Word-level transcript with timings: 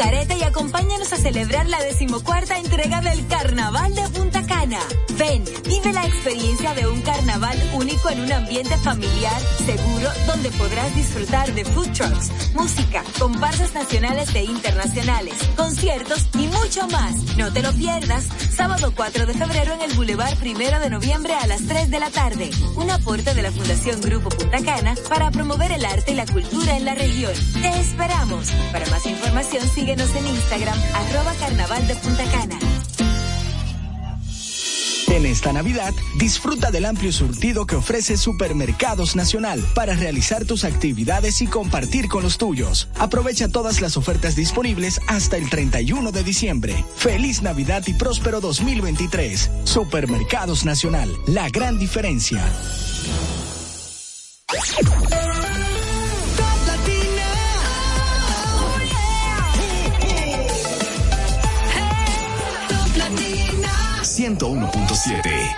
Careta 0.00 0.34
y 0.34 0.42
acompáñanos 0.42 1.12
a 1.12 1.18
celebrar 1.18 1.68
la 1.68 1.78
decimocuarta 1.82 2.58
entrega 2.58 3.02
del 3.02 3.26
Carnaval 3.26 3.94
de 3.94 4.08
Punta 4.08 4.46
Cana. 4.46 4.78
Ven, 5.18 5.44
vive 5.68 5.92
la 5.92 6.06
experiencia 6.06 6.72
de 6.72 6.86
un 6.86 7.02
carnaval 7.02 7.58
único 7.74 8.08
en 8.08 8.20
un 8.22 8.32
ambiente 8.32 8.78
familiar, 8.78 9.38
seguro, 9.66 10.08
donde 10.26 10.50
podrás 10.52 10.94
disfrutar 10.96 11.52
de 11.52 11.66
food 11.66 11.92
trucks, 11.92 12.30
música, 12.54 13.04
comparsas 13.18 13.74
nacionales 13.74 14.34
e 14.34 14.44
internacionales, 14.44 15.34
conciertos 15.54 16.30
y 16.32 16.46
mucho 16.46 16.88
más. 16.88 17.36
No 17.36 17.52
te 17.52 17.60
lo 17.60 17.70
pierdas, 17.74 18.24
sábado 18.60 18.92
4 18.94 19.24
de 19.24 19.32
febrero 19.32 19.72
en 19.72 19.80
el 19.80 19.94
Boulevard 19.94 20.36
Primero 20.36 20.78
de 20.80 20.90
Noviembre 20.90 21.32
a 21.32 21.46
las 21.46 21.66
3 21.66 21.90
de 21.90 21.98
la 21.98 22.10
tarde. 22.10 22.50
Un 22.76 22.90
aporte 22.90 23.32
de 23.32 23.40
la 23.40 23.50
Fundación 23.50 24.02
Grupo 24.02 24.28
Punta 24.28 24.62
Cana 24.62 24.94
para 25.08 25.30
promover 25.30 25.72
el 25.72 25.82
arte 25.82 26.12
y 26.12 26.14
la 26.14 26.26
cultura 26.26 26.76
en 26.76 26.84
la 26.84 26.94
región. 26.94 27.32
Te 27.54 27.80
esperamos. 27.80 28.50
Para 28.70 28.84
más 28.90 29.06
información, 29.06 29.66
síguenos 29.66 30.14
en 30.14 30.26
Instagram, 30.26 30.78
arroba 30.92 31.32
carnaval 31.40 31.88
de 31.88 31.94
Punta 31.94 32.24
Cana. 32.24 32.58
En 35.10 35.26
esta 35.26 35.52
Navidad, 35.52 35.92
disfruta 36.16 36.70
del 36.70 36.84
amplio 36.84 37.12
surtido 37.12 37.66
que 37.66 37.74
ofrece 37.74 38.16
Supermercados 38.16 39.16
Nacional 39.16 39.60
para 39.74 39.94
realizar 39.94 40.44
tus 40.44 40.64
actividades 40.64 41.42
y 41.42 41.48
compartir 41.48 42.08
con 42.08 42.22
los 42.22 42.38
tuyos. 42.38 42.88
Aprovecha 42.96 43.48
todas 43.48 43.80
las 43.80 43.96
ofertas 43.96 44.36
disponibles 44.36 45.00
hasta 45.08 45.36
el 45.36 45.50
31 45.50 46.12
de 46.12 46.22
diciembre. 46.22 46.84
Feliz 46.96 47.42
Navidad 47.42 47.82
y 47.88 47.94
próspero 47.94 48.40
2023. 48.40 49.50
Supermercados 49.64 50.64
Nacional, 50.64 51.12
la 51.26 51.48
gran 51.48 51.80
diferencia. 51.80 52.44
Punto 64.30 64.50
uno 64.50 64.68
punto 64.68 64.94
siete, 64.94 65.56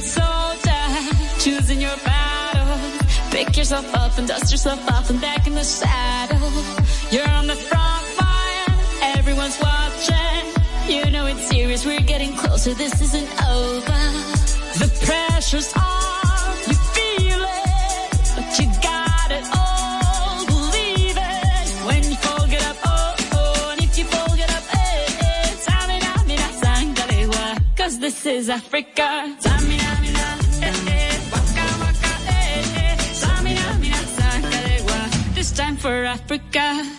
so 0.00 0.22
choosing 1.38 1.82
your 1.82 1.94
battle, 2.02 2.78
pick 3.30 3.54
yourself 3.54 3.84
up 3.94 4.16
and 4.16 4.26
dust 4.26 4.50
yourself 4.50 4.80
off 4.88 5.10
and 5.10 5.20
back 5.20 5.46
in 5.46 5.54
the 5.54 5.62
saddle. 5.62 6.41
Closer, 12.62 12.74
this 12.78 13.00
isn't 13.00 13.30
over. 13.44 14.02
The 14.78 14.88
pressure's 15.04 15.72
on, 15.74 16.56
you 16.68 16.74
feel 16.94 17.40
it, 17.42 18.10
but 18.36 18.58
you 18.58 18.66
got 18.82 19.30
it 19.30 19.44
all. 19.56 20.46
Believe 20.46 21.16
it, 21.16 21.68
when 21.86 22.02
you 22.04 22.16
fall, 22.16 22.46
get 22.46 22.64
up, 22.66 22.76
oh, 22.84 23.14
oh, 23.32 23.70
and 23.72 23.82
if 23.82 23.98
you 23.98 24.04
fall, 24.04 24.36
get 24.36 24.50
up, 24.50 24.62
eh, 24.74 25.06
eh. 25.20 25.52
Cause 27.76 27.98
this 27.98 28.26
is 28.26 28.48
Africa. 28.48 29.36
Eh, 30.62 30.72
eh, 30.88 31.18
waka, 31.32 31.66
waka, 31.82 32.12
eh, 32.28 32.76
eh. 32.76 32.96
This 35.34 35.50
time 35.52 35.76
for 35.76 36.04
Africa. 36.04 36.91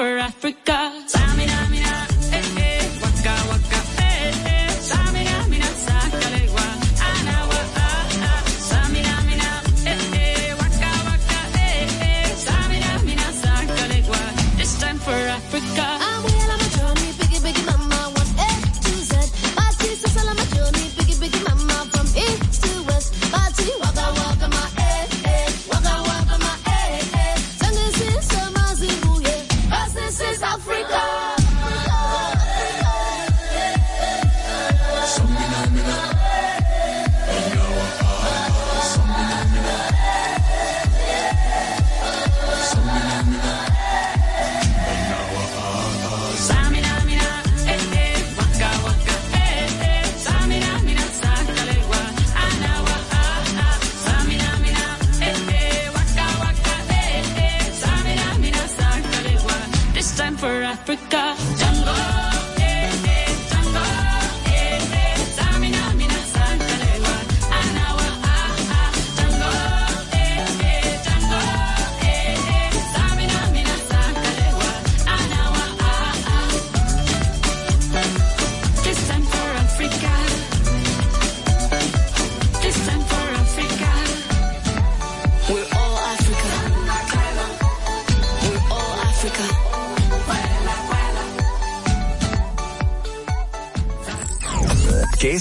For 0.00 0.16
Africa. 0.16 0.69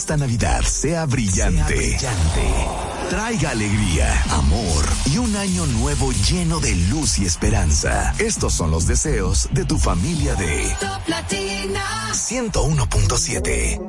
esta 0.10 0.26
Navidad 0.26 0.64
sea 0.64 1.06
brillante. 1.06 2.00
Sea 2.00 2.12
brillante 2.16 2.90
traiga 3.10 3.50
alegría, 3.50 4.24
amor 4.30 4.86
y 5.06 5.18
un 5.18 5.36
año 5.36 5.66
nuevo 5.66 6.12
lleno 6.12 6.60
de 6.60 6.76
luz 6.76 7.18
y 7.18 7.26
esperanza. 7.26 8.14
Estos 8.20 8.54
son 8.54 8.70
los 8.70 8.86
deseos 8.86 9.50
de 9.52 9.66
tu 9.66 9.80
familia 9.80 10.36
de 10.36 10.76
Top 10.80 11.08
Latina 11.08 11.84
101.7. 12.12 13.89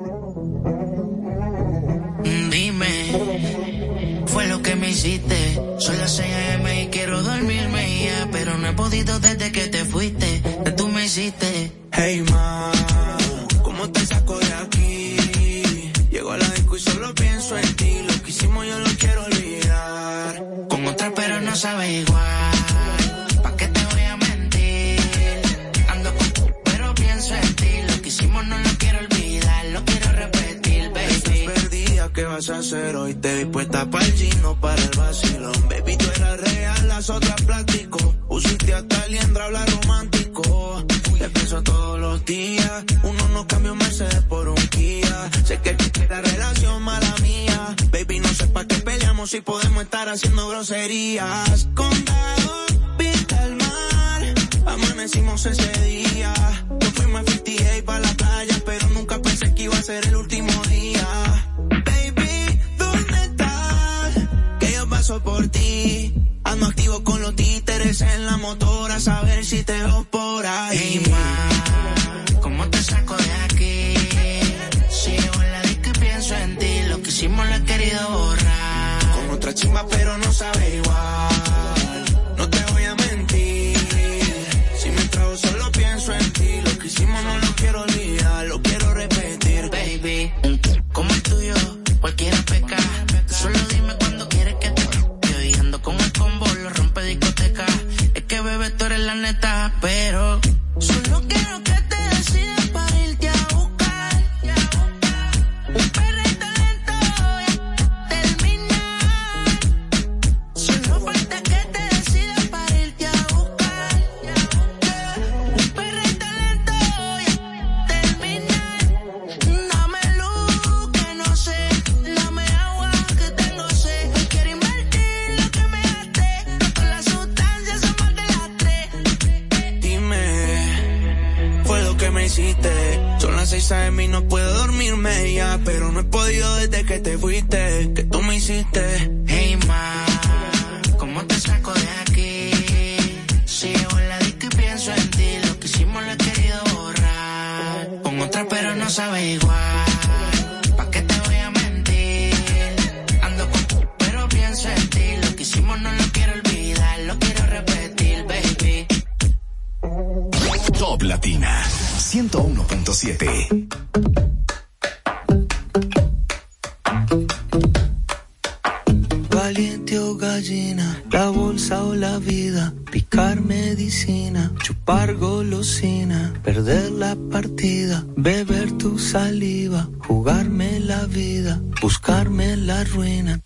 buscarme 181.81 182.57
la 182.57 182.85
ruina. 182.85 183.41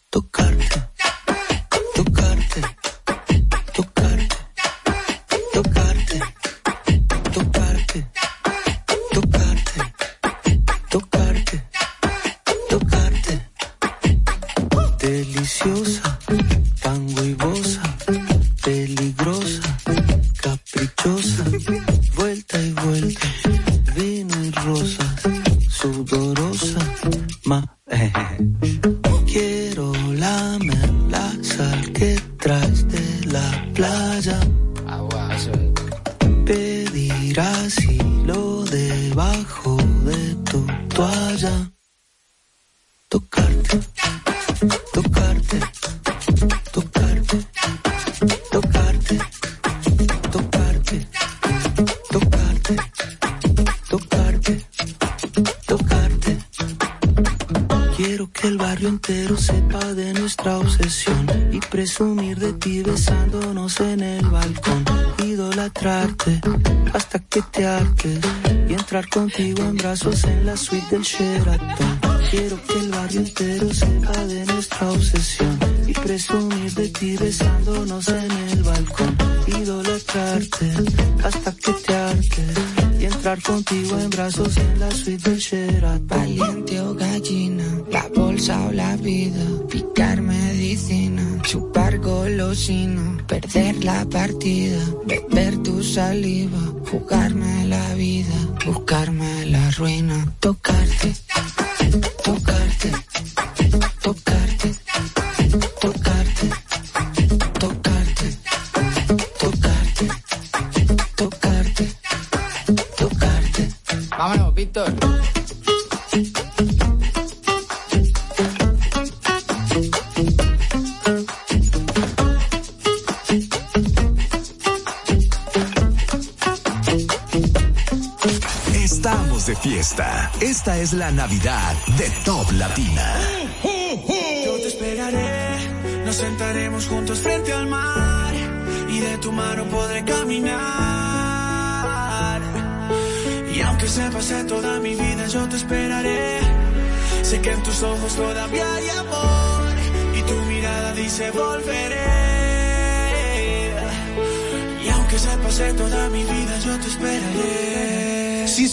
en 84.25 84.81
la 84.81 84.91
suite 84.91 85.29
del 85.29 85.39
Sherat. 85.39 86.07
Valiente 86.07 86.81
o 86.81 86.95
gallina, 86.95 87.65
la 87.91 88.09
bolsa 88.17 88.69
o 88.69 88.73
la 88.73 88.97
vida, 88.97 89.45
picar 89.69 90.23
medicina, 90.23 91.43
chupar 91.43 91.99
golosina, 91.99 93.19
perder 93.27 93.85
la 93.85 94.03
partida 94.07 94.81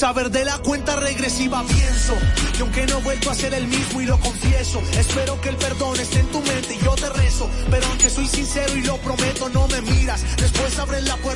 saber 0.01 0.31
de 0.31 0.43
la 0.45 0.57
cuenta 0.57 0.95
regresiva 0.95 1.63
pienso. 1.63 2.15
Que 2.55 2.61
aunque 2.63 2.87
no 2.87 2.97
he 2.97 3.03
vuelto 3.03 3.29
a 3.29 3.35
ser 3.35 3.53
el 3.53 3.67
mismo 3.67 4.01
y 4.01 4.07
lo 4.07 4.19
confieso, 4.19 4.81
espero 4.97 5.39
que 5.41 5.49
el 5.49 5.57
perdón 5.57 5.99
esté 5.99 6.21
en 6.21 6.27
tu 6.31 6.41
mente 6.41 6.73
y 6.73 6.83
yo 6.83 6.95
te 6.95 7.07
rezo, 7.09 7.47
pero 7.69 7.85
aunque 7.85 8.09
soy 8.09 8.27
sincero 8.27 8.75
y 8.75 8.81
lo 8.81 8.97
prometo 8.97 9.49
no 9.49 9.67
me 9.67 9.79
miras, 9.83 10.23
después 10.37 10.79
abres 10.79 11.03
la 11.03 11.17
puerta 11.17 11.30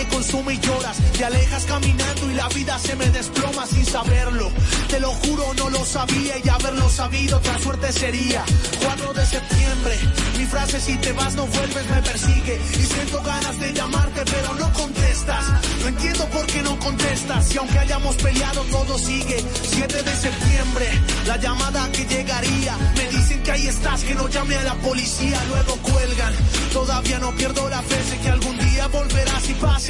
me 0.00 0.08
consume 0.08 0.54
y 0.54 0.60
lloras, 0.60 0.96
te 1.12 1.24
alejas 1.24 1.64
caminando 1.66 2.30
y 2.30 2.34
la 2.34 2.48
vida 2.48 2.78
se 2.78 2.96
me 2.96 3.06
desploma 3.10 3.66
sin 3.66 3.84
saberlo, 3.84 4.50
te 4.88 4.98
lo 4.98 5.10
juro 5.10 5.52
no 5.54 5.68
lo 5.68 5.84
sabía 5.84 6.34
y 6.42 6.48
haberlo 6.48 6.88
sabido 6.88 7.36
otra 7.36 7.58
suerte 7.58 7.92
sería, 7.92 8.42
4 8.82 9.12
de 9.12 9.26
septiembre, 9.26 9.98
mi 10.38 10.46
frase 10.46 10.80
si 10.80 10.96
te 10.96 11.12
vas 11.12 11.34
no 11.34 11.46
vuelves 11.46 11.86
me 11.90 12.02
persigue 12.02 12.60
y 12.72 12.82
siento 12.82 13.22
ganas 13.22 13.60
de 13.60 13.72
llamarte 13.74 14.22
pero 14.24 14.54
no 14.54 14.72
contestas. 14.72 15.44
No 15.80 15.88
entiendo 15.88 16.24
por 16.26 16.46
qué 16.46 16.62
no 16.62 16.78
contestas. 16.78 17.54
Y 17.54 17.58
aunque 17.58 17.78
hayamos 17.78 18.16
peleado, 18.16 18.62
todo 18.70 18.98
sigue. 18.98 19.42
7 19.62 20.02
de 20.02 20.16
septiembre, 20.16 20.86
la 21.26 21.36
llamada 21.36 21.90
que 21.92 22.04
llegaría. 22.04 22.76
Me 22.96 23.08
dicen 23.08 23.42
que 23.42 23.50
ahí 23.50 23.66
estás, 23.66 24.02
que 24.04 24.14
no 24.14 24.28
llame 24.28 24.56
a 24.56 24.64
la 24.64 24.74
policía. 24.74 25.42
Luego 25.48 25.76
cuelgan. 25.76 26.34
Todavía 26.72 27.18
no 27.18 27.34
pierdo 27.34 27.68
la 27.68 27.82
fe. 27.82 27.96
Sé 28.08 28.18
que 28.18 28.28
algún 28.28 28.58
día 28.58 28.86
volverás 28.88 29.48
y 29.48 29.54
pase 29.54 29.89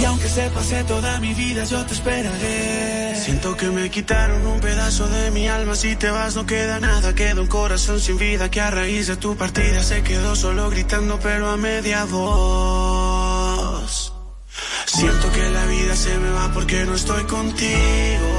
Y 0.00 0.04
aunque 0.06 0.28
se 0.28 0.48
pase 0.50 0.82
toda 0.84 1.20
mi 1.20 1.34
vida, 1.34 1.64
yo 1.64 1.84
te 1.84 1.92
esperaré. 1.92 3.14
Siento 3.22 3.54
que 3.54 3.66
me 3.66 3.90
quitaron 3.90 4.46
un 4.46 4.58
pedazo 4.60 5.06
de 5.06 5.30
mi 5.30 5.46
alma. 5.46 5.74
Si 5.74 5.94
te 5.94 6.10
vas, 6.10 6.36
no 6.36 6.46
queda 6.46 6.80
nada. 6.80 7.14
Queda 7.14 7.42
un 7.42 7.48
corazón 7.48 8.00
sin 8.00 8.16
vida 8.16 8.50
que 8.50 8.62
a 8.62 8.70
raíz 8.70 9.08
de 9.08 9.16
tu 9.16 9.36
partida 9.36 9.82
se 9.82 10.02
quedó 10.02 10.34
solo 10.36 10.70
gritando, 10.70 11.20
pero 11.20 11.50
a 11.50 11.58
media 11.58 12.06
voz. 12.06 13.00
Siento 14.86 15.30
que 15.32 15.50
la 15.50 15.66
vida 15.66 15.94
se 15.94 16.16
me 16.16 16.30
va 16.30 16.50
porque 16.52 16.84
no 16.86 16.94
estoy 16.94 17.24
contigo. 17.24 18.30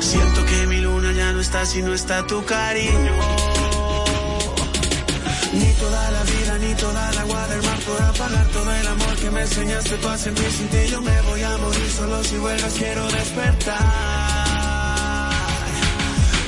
Siento 0.00 0.46
que 0.46 0.66
mi 0.66 0.78
luna 0.78 1.12
ya 1.12 1.32
no 1.32 1.40
está 1.40 1.66
si 1.66 1.82
no 1.82 1.92
está 1.92 2.26
tu 2.26 2.42
cariño. 2.46 3.12
Ni 5.52 5.72
toda 5.74 6.10
la 6.10 6.22
vida, 6.24 6.58
ni 6.58 6.74
toda 6.74 7.10
el 7.10 7.18
agua 7.18 7.46
del 7.48 7.62
mar 7.62 7.78
podrá 7.80 8.12
todo 8.52 8.74
el 8.74 8.86
amor 8.86 9.07
que 9.28 9.34
me 9.34 9.42
enseñaste 9.42 9.96
tú 9.98 10.08
a 10.08 10.16
sentir 10.16 10.50
sin 10.50 10.68
ti. 10.68 10.78
Yo 10.90 11.02
me 11.02 11.20
voy 11.22 11.42
a 11.42 11.58
morir 11.58 11.90
solo 11.90 12.24
si 12.24 12.36
vuelvas, 12.38 12.72
quiero 12.74 13.06
despertar. 13.08 13.76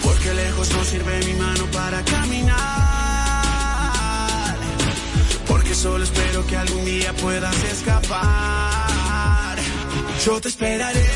Porque 0.02 0.34
lejos 0.34 0.70
no 0.70 0.84
sirve 0.84 1.24
mi 1.26 1.34
mano 1.34 1.64
para 1.72 2.02
caminar. 2.04 2.56
Porque 5.46 5.74
solo 5.74 6.04
espero 6.04 6.46
que 6.46 6.56
algún 6.56 6.84
día 6.84 7.12
puedas 7.14 7.56
escapar. 7.64 9.58
Yo 10.24 10.40
te 10.40 10.48
esperaré, 10.48 11.06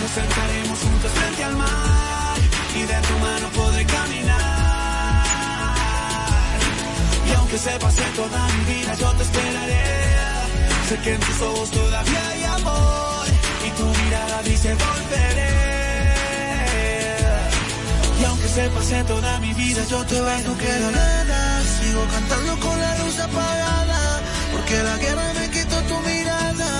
nos 0.00 0.10
sentaremos 0.10 0.78
juntos 0.78 1.10
frente 1.12 1.44
al 1.44 1.56
mar 1.56 2.38
y 2.74 2.82
de 2.82 3.00
tu 3.08 3.18
mano 3.18 3.48
podré 3.54 3.84
caminar. 3.84 4.38
Y 7.28 7.32
aunque 7.34 7.58
se 7.58 7.70
pase 7.78 8.02
toda 8.16 8.48
mi 8.48 8.64
vida, 8.72 8.94
yo 8.94 9.12
te 9.12 9.22
esperaré. 9.22 10.07
Sé 10.88 10.96
que 11.00 11.12
en 11.12 11.20
tus 11.20 11.42
ojos 11.42 11.70
todavía 11.70 12.28
hay 12.30 12.44
amor 12.44 13.26
y 13.66 13.70
tu 13.78 13.84
mirada 13.84 14.42
dice 14.42 14.74
volveré. 14.74 15.52
Y 18.18 18.24
aunque 18.24 18.48
se 18.48 18.70
pase 18.70 19.04
toda 19.04 19.38
mi 19.40 19.52
vida, 19.52 19.84
yo 19.90 20.02
te 20.06 20.18
voy 20.18 20.42
no 20.46 20.56
queda 20.56 20.90
nada. 20.90 21.62
Sigo 21.78 22.06
cantando 22.10 22.58
con 22.60 22.80
la 22.80 22.98
luz 23.00 23.18
apagada, 23.20 24.20
porque 24.50 24.82
la 24.82 24.96
guerra 24.96 25.32
me 25.38 25.50
quitó 25.50 25.76
tu 25.90 25.98
mirada. 26.08 26.70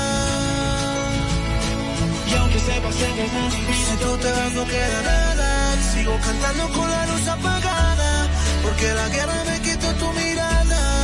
Y 2.30 2.34
aunque 2.34 2.60
se 2.60 2.80
pase 2.80 3.06
toda 3.20 3.44
mi 3.52 3.60
vida, 3.72 3.92
yo 4.00 4.16
te 4.16 4.32
vas, 4.32 4.52
no 4.54 4.64
queda 4.64 5.02
nada. 5.02 5.76
Sigo 5.92 6.18
cantando 6.24 6.68
con 6.70 6.90
la 6.90 7.06
luz 7.08 7.28
apagada, 7.28 8.26
porque 8.62 8.94
la 8.94 9.08
guerra 9.10 9.44
me 9.44 9.60
quitó 9.60 9.88
tu 10.00 10.12
mirada. 10.14 10.97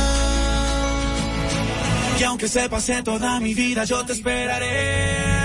Y 2.17 2.23
aunque 2.23 2.47
se 2.47 2.69
pase 2.69 3.03
toda 3.03 3.39
mi 3.39 3.53
vida, 3.53 3.83
yo 3.83 4.05
te 4.05 4.13
esperaré. 4.13 5.44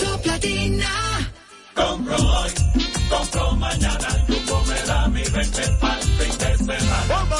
Top 0.00 0.26
Latina. 0.26 1.32
Compro 1.74 2.16
hoy, 2.16 2.50
compro 3.08 3.52
mañana, 3.56 4.08
Jumbo 4.28 4.62
me 4.66 4.82
da 4.86 5.08
mi 5.08 5.22
20 5.22 5.62
pa'l 5.80 6.02
fin 6.02 6.38
de 6.38 6.56
semana. 6.58 7.36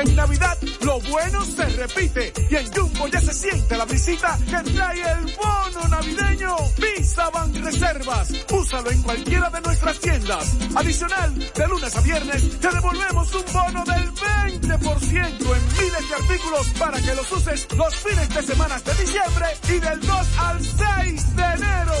En 0.00 0.14
Navidad, 0.14 0.58
lo 0.96 1.10
bueno 1.10 1.44
se 1.44 1.64
repite. 1.66 2.32
Y 2.48 2.56
en 2.56 2.72
Jumbo 2.72 3.08
ya 3.08 3.20
se 3.20 3.34
siente 3.34 3.76
la 3.76 3.84
visita 3.84 4.38
que 4.46 4.70
trae 4.72 5.02
el 5.12 5.34
bono 5.36 5.88
navideño. 5.88 6.56
Visa 6.78 7.28
Ban 7.30 7.52
Reservas. 7.64 8.32
Úsalo 8.50 8.90
en 8.90 9.02
cualquiera 9.02 9.50
de 9.50 9.60
nuestras 9.60 9.98
tiendas. 9.98 10.54
Adicional, 10.74 11.52
de 11.54 11.68
lunes 11.68 11.96
a 11.96 12.00
viernes, 12.00 12.60
te 12.60 12.68
devolvemos 12.68 13.34
un 13.34 13.44
bono 13.52 13.84
del 13.84 14.12
20% 14.12 15.56
en 15.56 15.84
miles 15.84 16.08
de 16.08 16.14
artículos 16.14 16.66
para 16.78 17.00
que 17.00 17.14
los 17.14 17.30
uses 17.32 17.68
los 17.76 17.94
fines 17.96 18.28
de 18.34 18.42
semana 18.42 18.78
de 18.80 18.94
diciembre 18.94 19.46
y 19.68 19.78
del 19.78 20.00
2 20.00 20.38
al 20.38 20.64
6 20.64 21.36
de 21.36 21.42
enero. 21.42 21.94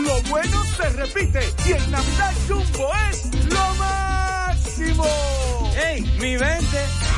Lo 0.00 0.22
bueno 0.30 0.64
se 0.76 0.88
repite 0.90 1.40
y 1.66 1.72
en 1.72 1.90
Navidad 1.90 2.34
Jumbo 2.48 2.90
es 3.10 3.44
lo 3.50 3.74
máximo. 3.74 5.06
¡Ey, 5.76 6.02
mi 6.20 6.36
20! 6.36 7.17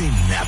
en 0.00 0.28
la 0.28 0.45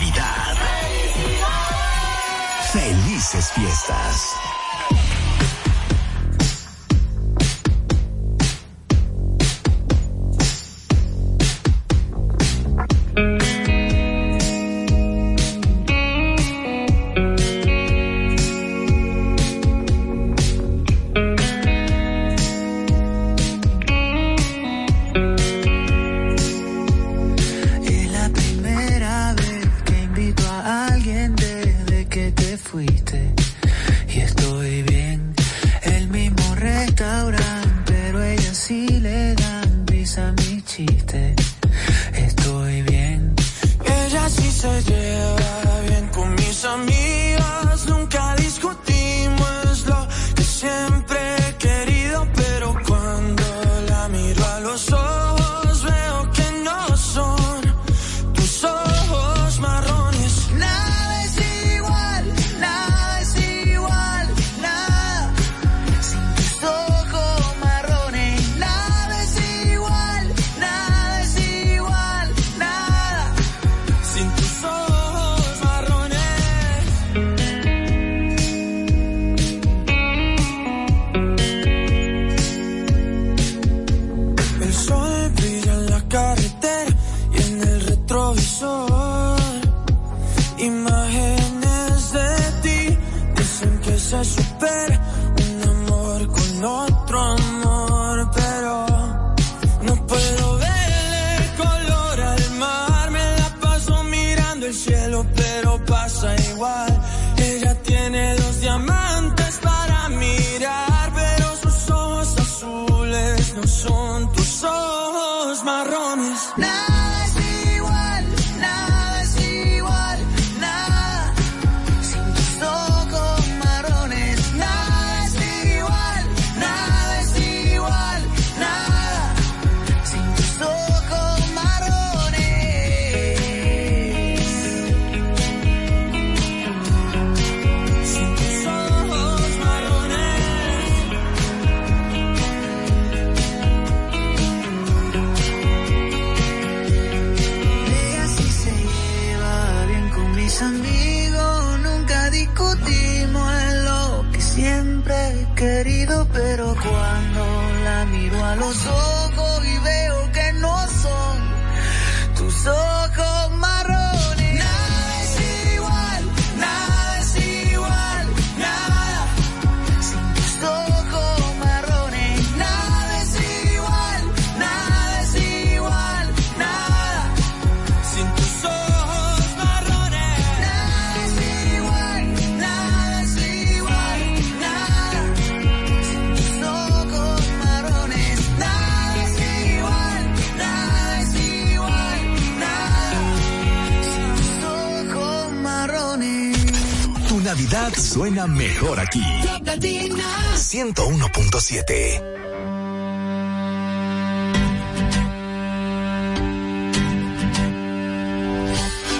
mejor 198.46 199.00
aquí. 199.00 199.22
101.7. 199.22 202.22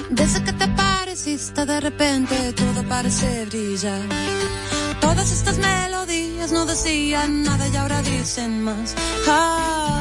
Desde 0.09 0.43
que 0.43 0.53
te 0.53 0.67
pareciste 0.69 1.65
de 1.65 1.79
repente 1.79 2.53
todo 2.53 2.83
parece 2.87 3.45
brillar. 3.45 4.01
Todas 5.01 5.31
estas 5.31 5.57
melodías 5.57 6.51
no 6.51 6.65
decían 6.65 7.43
nada 7.43 7.67
y 7.67 7.75
ahora 7.75 8.01
dicen 8.01 8.63
más. 8.63 8.95
Ah 9.27 9.98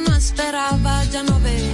no 0.00 0.14
esperaba, 0.14 1.04
ya 1.04 1.22
no 1.22 1.38
veo. 1.40 1.67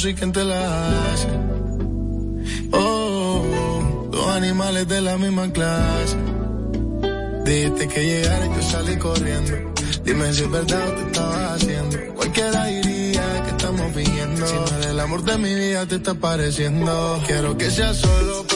soy 0.00 0.14
quien 0.14 0.32
te 0.32 0.42
la 0.42 1.12
hace. 1.12 1.28
Oh, 2.72 4.08
dos 4.10 4.28
animales 4.28 4.88
de 4.88 5.02
la 5.02 5.18
misma 5.18 5.52
clase. 5.52 6.16
Dijiste 7.44 7.86
que 7.88 8.00
llegara 8.06 8.46
y 8.46 8.48
yo 8.48 8.62
salí 8.62 8.96
corriendo. 8.96 9.52
Dime 10.02 10.32
si 10.32 10.44
es 10.44 10.50
verdad 10.50 10.88
o 10.88 10.92
te 10.92 11.02
estaba 11.02 11.54
haciendo. 11.54 12.14
Cualquiera 12.14 12.64
diría 12.64 13.42
que 13.44 13.50
estamos 13.50 13.94
viviendo. 13.94 14.46
Si 14.46 14.54
no 14.54 14.90
el 14.90 15.00
amor 15.00 15.22
de 15.22 15.36
mi 15.36 15.54
vida 15.54 15.84
te 15.84 15.96
está 15.96 16.14
pareciendo. 16.14 17.22
Quiero 17.26 17.58
que 17.58 17.70
sea 17.70 17.92
solo 17.92 18.49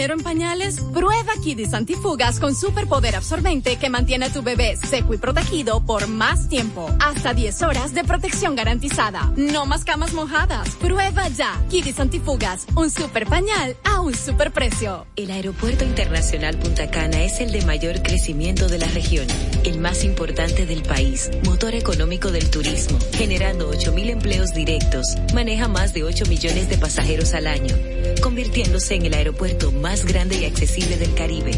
dinero 0.00 0.14
en 0.14 0.24
pañales? 0.24 0.80
Prueba 0.94 1.32
Kidis 1.44 1.74
Antifugas 1.74 2.40
con 2.40 2.54
superpoder 2.54 3.16
absorbente 3.16 3.76
que 3.76 3.90
mantiene 3.90 4.26
a 4.26 4.32
tu 4.32 4.40
bebé 4.40 4.74
seco 4.78 5.12
y 5.12 5.18
protegido 5.18 5.84
por 5.84 6.08
más 6.08 6.48
tiempo. 6.48 6.88
Hasta 7.00 7.34
10 7.34 7.60
horas 7.60 7.92
de 7.92 8.02
protección 8.04 8.56
garantizada. 8.56 9.30
No 9.36 9.66
más 9.66 9.84
camas 9.84 10.14
mojadas. 10.14 10.70
Prueba 10.76 11.28
ya. 11.28 11.62
Kidis 11.68 12.00
Antifugas, 12.00 12.66
un 12.76 12.90
super 12.90 13.26
pañal 13.26 13.76
a 13.84 14.00
un 14.00 14.14
super 14.14 14.52
precio. 14.52 15.06
El 15.16 15.30
Aeropuerto 15.32 15.84
Internacional 15.84 16.56
Punta 16.56 16.90
Cana 16.90 17.22
es 17.22 17.38
el 17.40 17.52
de 17.52 17.60
mayor 17.66 18.00
crecimiento 18.02 18.68
de 18.68 18.78
la 18.78 18.86
región, 18.86 19.26
el 19.64 19.78
más 19.78 20.04
importante 20.04 20.66
del 20.66 20.82
país, 20.82 21.30
motor 21.44 21.74
económico 21.74 22.30
del 22.30 22.50
turismo, 22.50 22.98
generando 23.12 23.70
8.000 23.70 24.10
empleos 24.10 24.54
directos, 24.54 25.16
maneja 25.34 25.68
más 25.68 25.92
de 25.92 26.04
8 26.04 26.26
millones 26.26 26.68
de 26.68 26.78
pasajeros 26.78 27.34
al 27.34 27.46
año, 27.46 27.74
convirtiéndose 28.22 28.94
en 28.94 29.06
el 29.06 29.14
aeropuerto 29.14 29.72
más 29.72 30.04
grande 30.04 30.38
y 30.38 30.44
accesible 30.44 30.96
del 30.96 31.14
Caribe. 31.14 31.52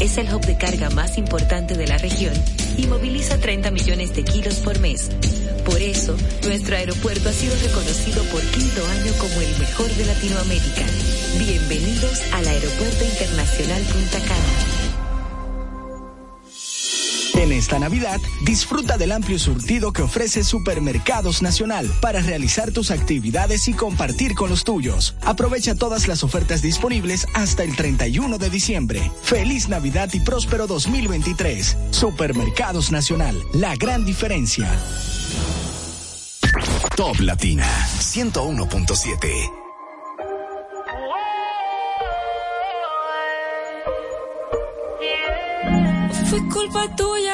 Es 0.00 0.18
el 0.18 0.32
hub 0.32 0.44
de 0.44 0.56
carga 0.56 0.90
más 0.90 1.18
importante 1.18 1.74
de 1.74 1.86
la 1.86 1.98
región 1.98 2.34
y 2.76 2.86
moviliza 2.86 3.38
30 3.38 3.70
millones 3.70 4.14
de 4.14 4.24
kilos 4.24 4.56
por 4.56 4.78
mes. 4.80 5.10
Por 5.64 5.80
eso, 5.80 6.16
nuestro 6.44 6.76
aeropuerto 6.76 7.28
ha 7.28 7.32
sido 7.32 7.54
reconocido 7.56 8.22
por 8.24 8.42
quinto 8.42 8.86
año 8.86 9.12
como 9.18 9.40
el 9.40 9.58
mejor 9.58 9.90
de 9.94 10.04
Latinoamérica. 10.04 10.84
Bienvenidos 11.38 12.20
al 12.32 12.46
Aeropuerto 12.46 13.04
Internacional 13.04 13.82
Punta 13.82 14.18
Cana. 14.20 14.73
Esta 17.64 17.78
Navidad, 17.78 18.20
disfruta 18.42 18.98
del 18.98 19.10
amplio 19.10 19.38
surtido 19.38 19.90
que 19.90 20.02
ofrece 20.02 20.44
Supermercados 20.44 21.40
Nacional 21.40 21.90
para 22.02 22.20
realizar 22.20 22.72
tus 22.72 22.90
actividades 22.90 23.68
y 23.68 23.72
compartir 23.72 24.34
con 24.34 24.50
los 24.50 24.64
tuyos. 24.64 25.16
Aprovecha 25.22 25.74
todas 25.74 26.06
las 26.06 26.22
ofertas 26.24 26.60
disponibles 26.60 27.26
hasta 27.32 27.62
el 27.62 27.74
31 27.74 28.36
de 28.36 28.50
diciembre. 28.50 29.10
Feliz 29.22 29.70
Navidad 29.70 30.10
y 30.12 30.20
próspero 30.20 30.66
2023. 30.66 31.78
Supermercados 31.90 32.92
Nacional, 32.92 33.42
la 33.54 33.74
gran 33.76 34.04
diferencia. 34.04 34.70
Top 36.94 37.18
Latina 37.18 37.66
101.7. 37.98 39.64
Fue 46.28 46.48
culpa 46.48 46.88
tuya 46.96 47.33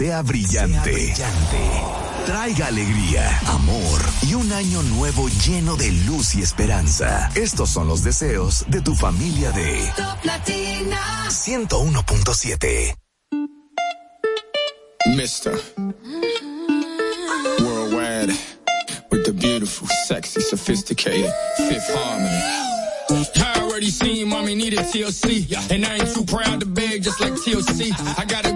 sea 0.00 0.22
brillante. 0.22 1.12
Traiga 2.24 2.68
alegría, 2.68 3.38
amor 3.48 4.00
y 4.22 4.32
un 4.32 4.50
año 4.50 4.82
nuevo 4.82 5.28
lleno 5.46 5.76
de 5.76 5.92
luz 6.06 6.34
y 6.36 6.40
esperanza. 6.40 7.30
Estos 7.34 7.68
son 7.68 7.86
los 7.86 8.02
deseos 8.02 8.64
de 8.68 8.80
tu 8.80 8.94
familia 8.94 9.52
de 9.52 9.92
Top 9.98 10.24
Latina 10.24 10.98
101.7. 11.28 12.96
Mister 15.14 15.60
Worldwide 17.62 18.32
with 19.10 19.24
the 19.26 19.32
beautiful, 19.32 19.86
sexy, 20.06 20.40
sophisticated 20.40 21.30
Fifth 21.58 21.94
Harmony. 21.94 22.70
I 23.10 23.60
already 23.60 23.90
seen 23.90 24.28
mommy 24.28 24.54
needed 24.54 24.78
TLC, 24.78 25.50
and 25.70 25.84
I 25.84 25.96
ain't 25.96 26.14
too 26.14 26.24
proud 26.24 26.60
to 26.60 26.66
beg 26.66 27.02
just 27.02 27.20
like 27.20 27.32
TLC. 27.32 27.90
I 28.16 28.24
gotta 28.24 28.49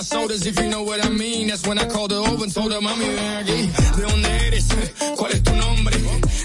my 0.00 0.04
sodas, 0.04 0.46
if 0.46 0.58
you 0.58 0.68
know 0.70 0.82
what 0.82 1.04
I 1.04 1.10
mean. 1.10 1.48
That's 1.48 1.66
when 1.66 1.78
I 1.78 1.86
called 1.86 2.10
her 2.12 2.18
over 2.18 2.44
and 2.44 2.54
told 2.54 2.72
her, 2.72 2.80
mami, 2.80 3.06
ven 3.16 3.36
aquí. 3.40 3.58
¿De 3.96 4.02
dónde 4.02 4.46
eres? 4.46 4.66
¿Cuál 5.16 5.32
es 5.32 5.42
tu 5.42 5.54
nombre? 5.54 5.96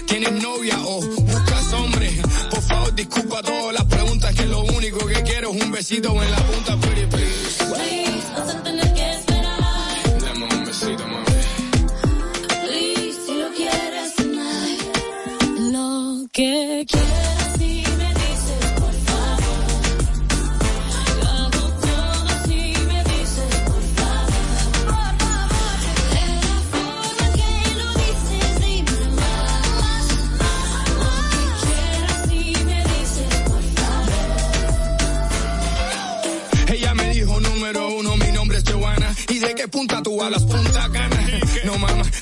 ¿Tienes 0.06 0.32
novia 0.32 0.76
o 0.84 1.00
buscas 1.00 1.72
hombre? 1.72 2.10
Por 2.50 2.62
favor, 2.62 2.94
disculpa 2.94 3.42
todas 3.42 3.72
las 3.72 3.84
preguntas, 3.84 4.34
que 4.34 4.46
lo 4.46 4.60
único 4.64 5.06
que 5.06 5.22
quiero 5.22 5.52
es 5.52 5.62
un 5.62 5.72
besito 5.72 6.22
en 6.22 6.30
la 6.30 6.36
punta, 6.36 6.76
pretty 6.80 7.06
please. 7.06 8.05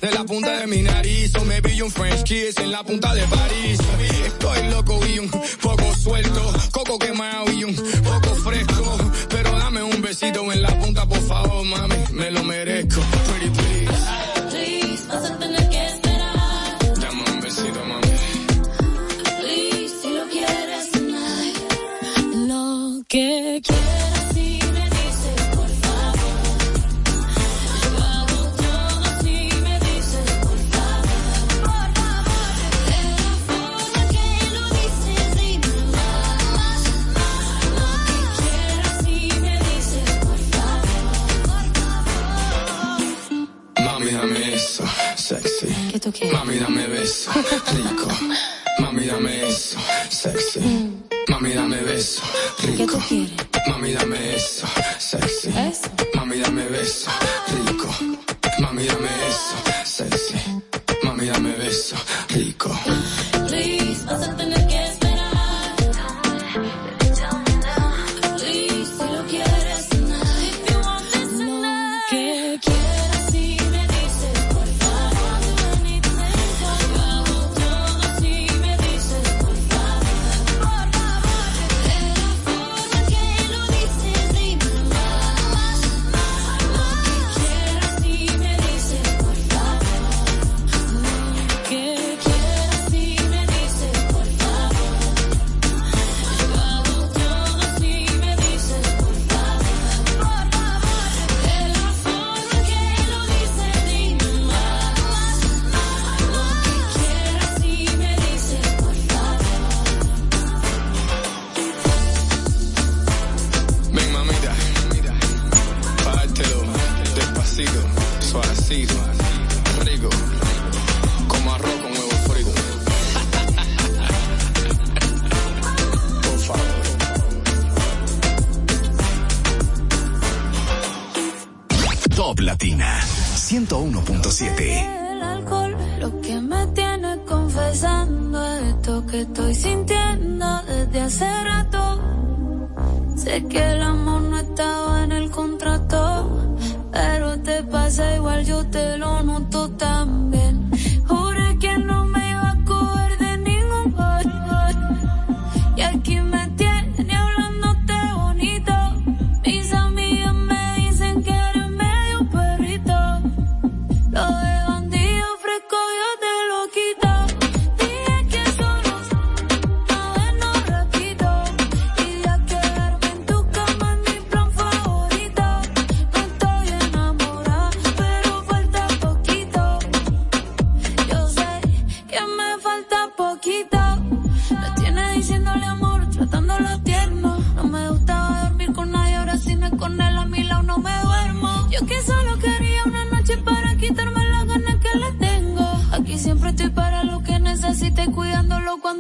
de 0.05 0.11
la 0.13 0.25
punta 0.25 0.59
de 0.59 0.67
mi 0.67 0.83
nariz. 0.83 1.35
O 1.37 1.45
me 1.45 1.61
vi 1.61 1.81
un 1.81 1.91
French 1.91 2.25
kiss 2.25 2.59
en 2.59 2.71
la 2.71 2.83
punta 2.83 3.15
de 3.15 3.27
París. 3.27 3.79
Estoy 4.27 4.71
loco 4.71 5.01
y 5.07 5.19
un 5.19 5.31
poco 5.31 5.95
suelto. 5.95 6.54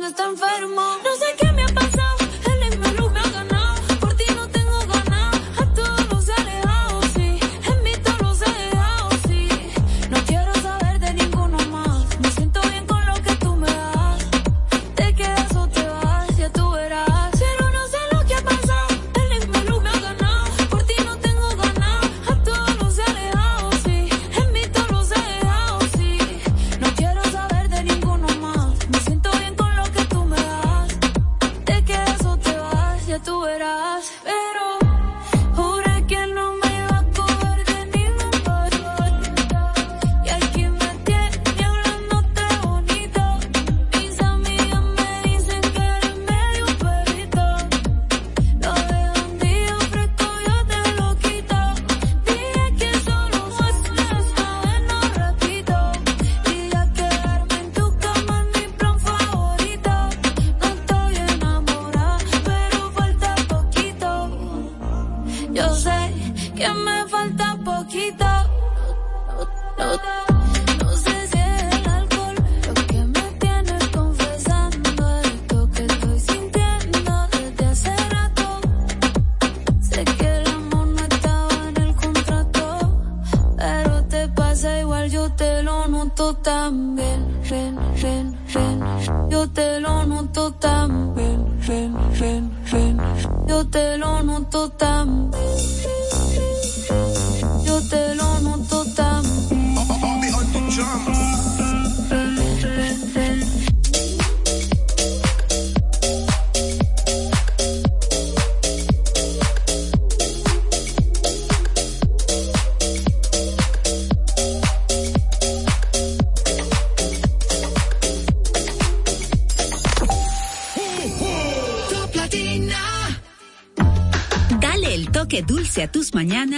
está 0.07 0.27
enfermo. 0.27 1.04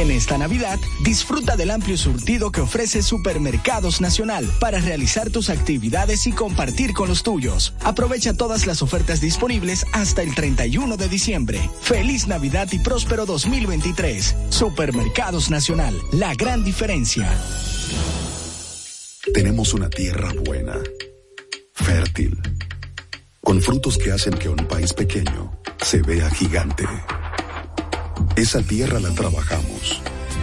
En 0.00 0.10
esta 0.10 0.38
Navidad, 0.38 0.80
disfruta 1.04 1.56
del 1.56 1.70
amplio 1.70 1.98
surtido 1.98 2.50
que 2.50 2.62
ofrece 2.62 3.02
Supermercados 3.02 4.00
Nacional 4.00 4.50
para 4.58 4.80
realizar 4.80 5.28
tus 5.28 5.50
actividades 5.50 6.26
y 6.26 6.32
compartir 6.32 6.94
con 6.94 7.10
los 7.10 7.22
tuyos. 7.22 7.74
Aprovecha 7.84 8.32
todas 8.32 8.66
las 8.66 8.80
ofertas 8.80 9.20
disponibles 9.20 9.84
hasta 9.92 10.22
el 10.22 10.34
31 10.34 10.96
de 10.96 11.06
diciembre. 11.10 11.60
Feliz 11.82 12.26
Navidad 12.28 12.66
y 12.72 12.78
próspero 12.78 13.26
2023. 13.26 14.36
Supermercados 14.48 15.50
Nacional, 15.50 15.94
la 16.12 16.34
gran 16.34 16.64
diferencia. 16.64 17.30
Tenemos 19.34 19.74
una 19.74 19.90
tierra 19.90 20.32
buena, 20.46 20.78
fértil, 21.74 22.40
con 23.42 23.60
frutos 23.60 23.98
que 23.98 24.12
hacen 24.12 24.32
que 24.32 24.48
un 24.48 24.66
país 24.66 24.94
pequeño 24.94 25.60
se 25.82 26.00
vea 26.00 26.30
gigante. 26.30 26.86
Esa 28.36 28.62
tierra 28.62 28.98
la 28.98 29.10
trabajamos 29.10 29.69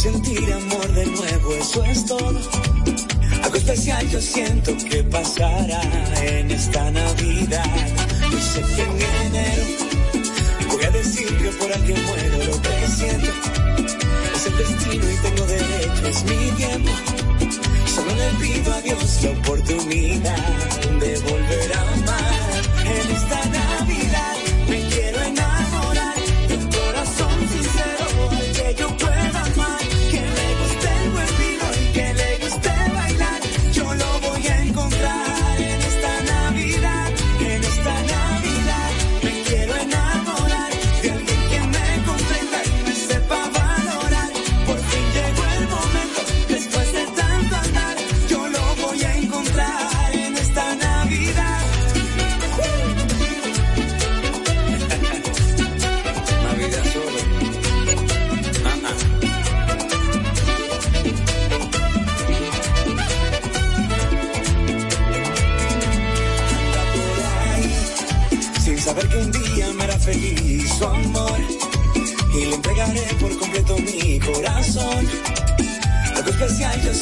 Sentir 0.00 0.50
amor 0.50 0.88
de 0.94 1.04
nuevo, 1.04 1.54
eso 1.56 1.84
es 1.84 2.06
todo. 2.06 2.40
Algo 3.42 3.56
especial 3.56 4.08
yo 4.08 4.18
siento 4.18 4.74
que 4.88 5.04
pasará 5.04 5.82
en 6.22 6.50
esta 6.50 6.90
Navidad. 6.90 7.70
Yo 8.32 8.40
sé 8.40 8.62
que 8.62 8.82
en 8.82 9.02
enero 9.26 9.64
voy 10.68 10.84
a 10.84 10.90
decir 10.90 11.26
que 11.36 11.50
por 11.50 11.70
alguien 11.70 12.02
muero 12.06 12.38
lo 12.38 12.62
que 12.62 12.88
siento. 12.88 13.30
Es 14.34 14.46
el 14.46 14.56
destino 14.56 15.04
y 15.04 15.16
tengo 15.16 15.46
derecho, 15.46 16.06
es 16.08 16.24
mi 16.24 16.50
tiempo. 16.56 16.92
Solo 17.94 18.14
le 18.14 18.30
pido 18.40 18.72
a 18.72 18.80
Dios 18.80 19.22
la 19.22 19.30
oportunidad 19.32 20.48
de 20.98 21.18
volver 21.18 21.72
a 21.74 21.80
amar 21.92 22.62
en 22.86 23.16
esta 23.16 23.44
Navidad. 23.50 23.79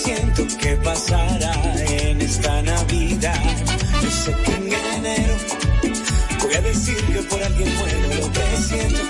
Siento 0.04 0.46
que 0.58 0.76
pasará 0.76 1.54
en 1.90 2.20
esta 2.20 2.62
Navidad. 2.62 3.42
Yo 4.02 4.10
sé 4.10 4.34
que 4.44 4.52
en 4.54 4.72
enero 4.72 5.34
voy 6.42 6.54
a 6.54 6.60
decir 6.60 6.96
que 7.12 7.22
por 7.22 7.42
alguien 7.42 7.74
muero 7.76 8.08
lo 8.20 8.32
que 8.32 8.62
siento. 8.68 9.02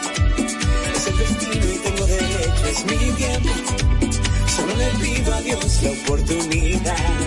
Es 0.97 1.07
el 1.07 1.19
destino 1.19 1.67
y 1.75 1.79
tengo 1.79 2.07
derecho, 2.07 2.67
es 2.73 2.85
mi 2.87 3.11
tiempo. 3.23 3.51
Solo 4.57 4.75
le 4.77 4.91
pido 5.03 5.35
a 5.35 5.41
Dios 5.43 5.83
la 5.83 5.91
oportunidad 5.91 7.18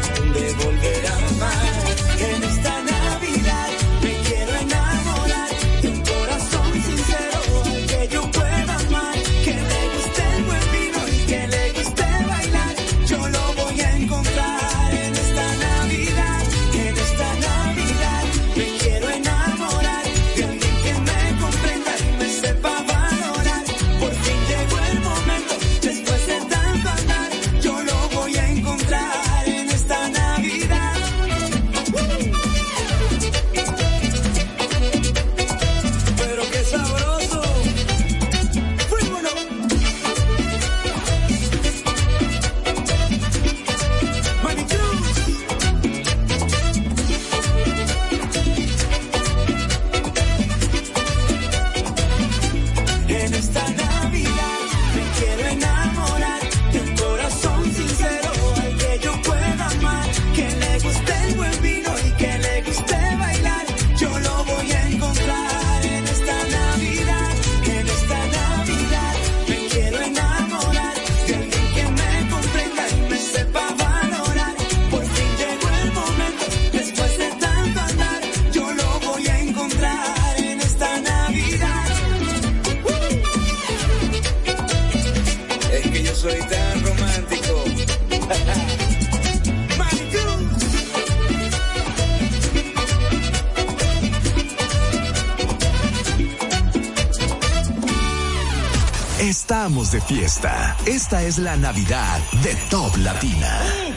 de 99.91 99.99
fiesta. 99.99 100.75
Esta 100.85 101.23
es 101.23 101.37
la 101.37 101.57
Navidad 101.57 102.19
de 102.43 102.55
Top 102.69 102.95
Latina. 102.97 103.90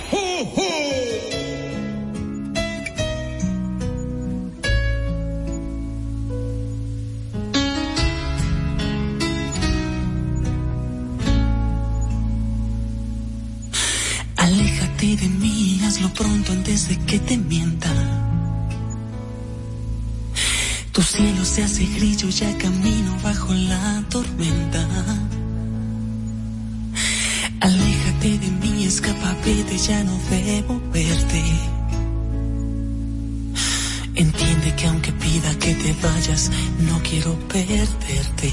Te 35.74 35.92
vayas, 36.02 36.50
no 36.78 37.00
quiero 37.02 37.38
perderte. 37.48 38.52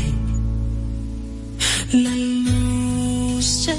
La 1.93 2.15
luz 2.15 3.65
ya 3.65 3.75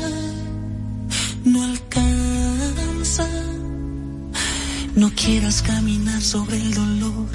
no 1.44 1.62
alcanza. 1.62 3.28
No 4.94 5.10
quieras 5.14 5.62
caminar 5.62 6.20
sobre 6.20 6.56
el 6.56 6.74
dolor. 6.74 7.26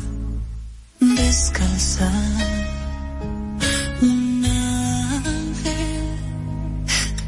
Descansa. 0.99 2.12
Un 4.01 4.45
ángel 4.45 6.03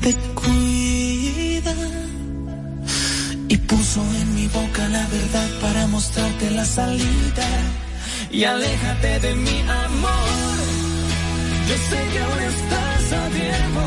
te 0.02 0.14
cuida 0.36 1.76
y 3.48 3.58
puso 3.58 4.02
en 4.22 4.36
mi 4.36 4.48
boca 4.48 4.88
la 4.90 5.08
verdad 5.08 5.50
para 5.62 5.88
mostrarte 5.88 6.52
la 6.52 6.66
salida. 6.66 7.48
Y 8.32 8.44
aléjate 8.44 9.20
de 9.20 9.36
mi 9.36 9.60
amor. 9.62 10.58
Yo 11.68 11.76
sé 11.90 12.00
que 12.12 12.20
aún 12.20 12.40
estás 12.54 13.14
a 13.14 13.30
tiempo. 13.30 13.82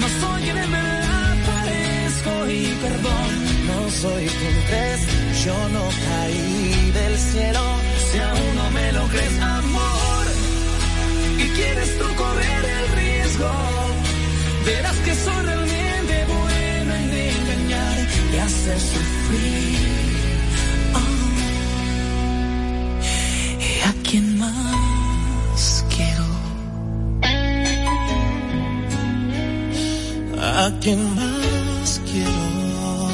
No 0.00 0.08
soy 0.20 0.42
quien 0.42 0.58
en 0.58 0.70
verdad 0.70 1.36
parezco 1.46 2.50
y 2.50 2.66
perdón. 2.84 3.30
No 3.66 3.90
soy 3.90 4.26
quien 4.26 4.56
crees, 4.68 5.00
yo 5.44 5.68
no 5.70 5.84
caí 6.06 6.90
del 6.92 7.18
cielo. 7.18 7.64
Si 8.10 8.18
aún 8.18 8.54
no 8.56 8.70
me 8.70 8.92
lo 8.92 9.04
crees, 9.08 9.40
amor. 9.40 10.26
Y 11.38 11.48
quieres 11.56 11.98
tú 11.98 12.06
correr 12.14 12.64
el 12.78 12.88
riesgo. 13.00 13.50
Verás 14.64 14.96
que 15.04 15.14
soy 15.14 15.42
realmente 15.44 16.24
bueno 16.28 16.94
en 16.94 17.10
engañar 17.12 17.96
y 18.32 18.36
hacer 18.38 18.78
sufrir. 18.78 20.13
a 30.56 30.70
quien 30.80 31.14
más 31.14 32.00
quiero. 32.10 33.08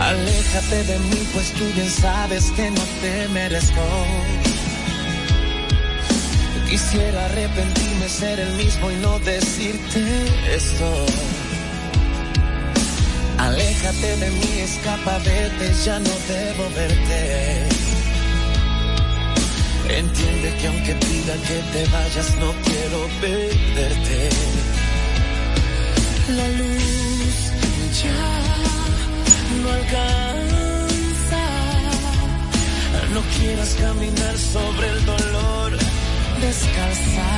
Aléjate 0.00 0.84
de 0.84 0.98
mí, 0.98 1.28
pues 1.32 1.52
tú 1.52 1.64
bien 1.74 1.90
sabes 1.90 2.50
que 2.52 2.70
no 2.70 2.82
te 3.00 3.28
merezco. 3.28 3.80
Quisiera 6.68 7.26
arrepentirme, 7.26 8.08
ser 8.08 8.40
el 8.40 8.52
mismo 8.54 8.90
y 8.90 8.96
no 8.96 9.18
decirte 9.18 10.00
esto. 10.54 11.06
Aléjate 13.38 14.16
de 14.16 14.30
mí, 14.30 14.60
escapa, 14.60 15.18
vete, 15.18 15.74
ya 15.84 15.98
no 15.98 16.10
debo 16.28 16.64
verte 16.74 17.91
Entiende 19.88 20.56
que 20.60 20.66
aunque 20.68 20.94
pida 20.94 21.34
que 21.48 21.58
te 21.72 21.84
vayas, 21.90 22.36
no 22.36 22.52
quiero 22.64 23.08
perderte. 23.20 24.30
La 26.36 26.48
luz 26.48 27.52
ya 28.02 28.22
no 29.62 29.68
alcanza. 29.70 31.44
No 33.12 33.20
quieras 33.38 33.76
caminar 33.78 34.38
sobre 34.38 34.88
el 34.88 35.04
dolor, 35.04 35.72
descalza. 36.40 37.30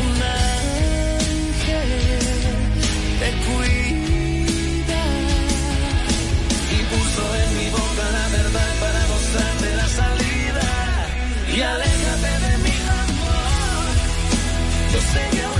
Un 0.00 0.22
ángel 0.42 1.90
te 3.20 3.30
cuida 3.46 5.02
y 6.70 6.78
puso 6.90 7.22
en 7.42 7.50
mi 7.58 7.70
boca 7.70 8.04
la 8.12 8.28
verdad 8.36 8.87
y 11.58 11.60
aléjate 11.60 12.32
de 12.46 12.58
mi 12.58 12.70
amor. 13.02 13.90
Yo 14.92 15.00
sé 15.12 15.22
que 15.32 15.57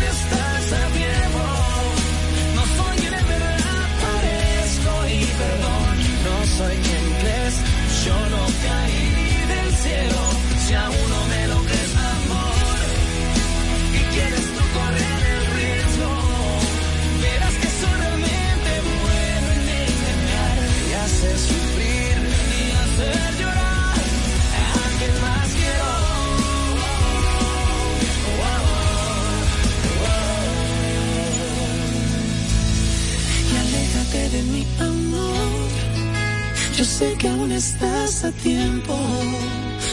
sé 36.98 37.14
que 37.16 37.28
aún 37.28 37.52
estás 37.52 38.24
a 38.24 38.32
tiempo. 38.32 38.94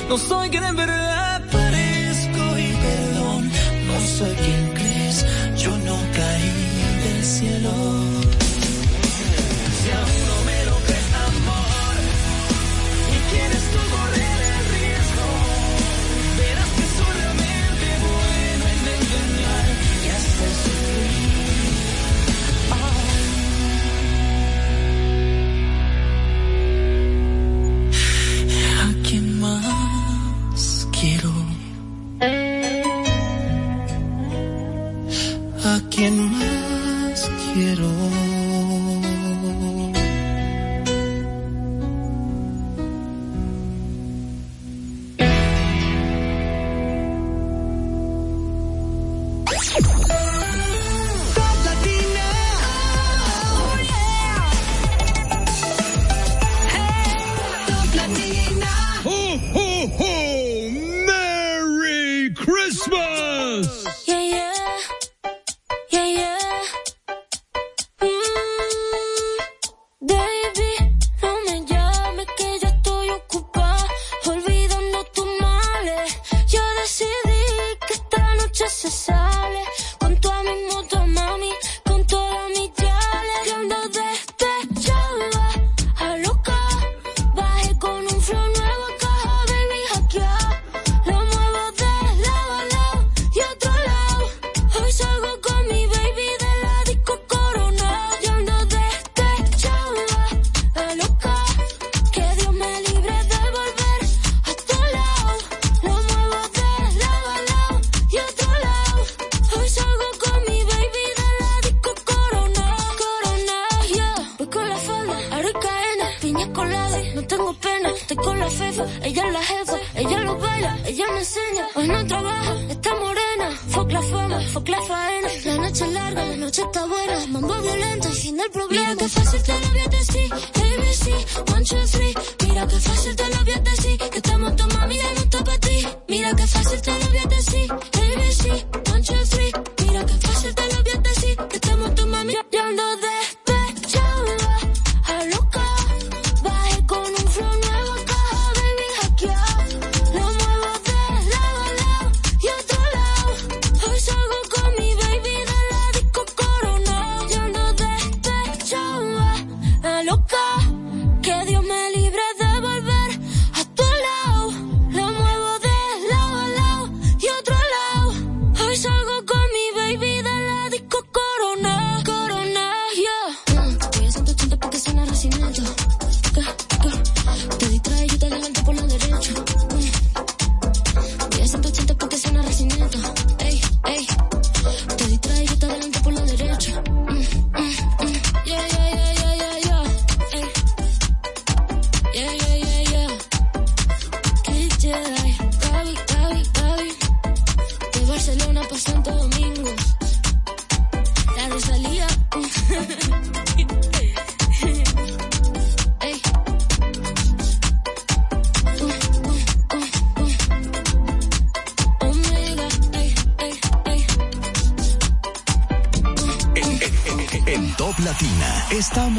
No 0.10 0.18
soy 0.18 0.49
quien 0.49 0.64
en 0.64 0.76
verdad 0.76 1.39
parezco 1.51 2.43
y 2.66 2.70
perdón, 2.86 3.41
no 3.88 3.95
soy 4.18 4.36
quien 4.43 4.64
crees, 4.78 5.26
yo 5.64 5.72
no 5.89 5.97
caí 6.18 6.53
del 7.03 7.24
cielo. 7.24 7.95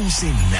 Ensenada. 0.07 0.56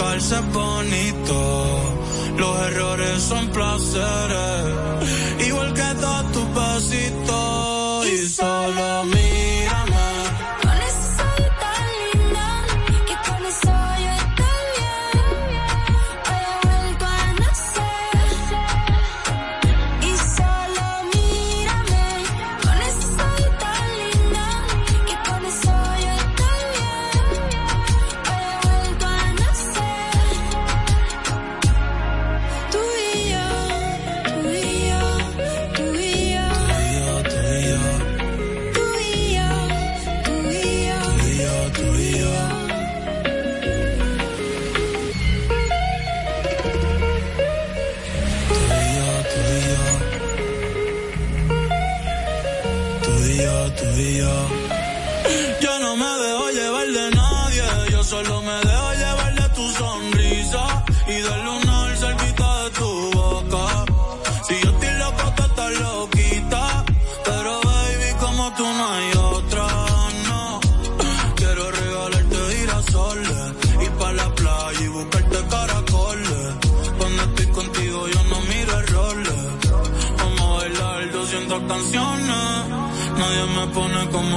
equivocarse 0.00 0.34
es 0.34 0.52
bonito, 0.52 1.96
los 2.38 2.60
errores 2.68 3.22
son 3.22 3.48
placeres, 3.48 5.46
igual 5.46 5.74
que 5.74 5.94
todos 6.00 6.32
tus 6.32 6.54
besitos 6.54 7.29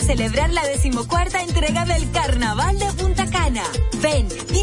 celebrar 0.00 0.50
la 0.50 0.64
decimocuarta 0.66 1.42
entrega 1.42 1.84
del 1.84 2.10
Carnaval 2.10 2.78
de 2.78 2.86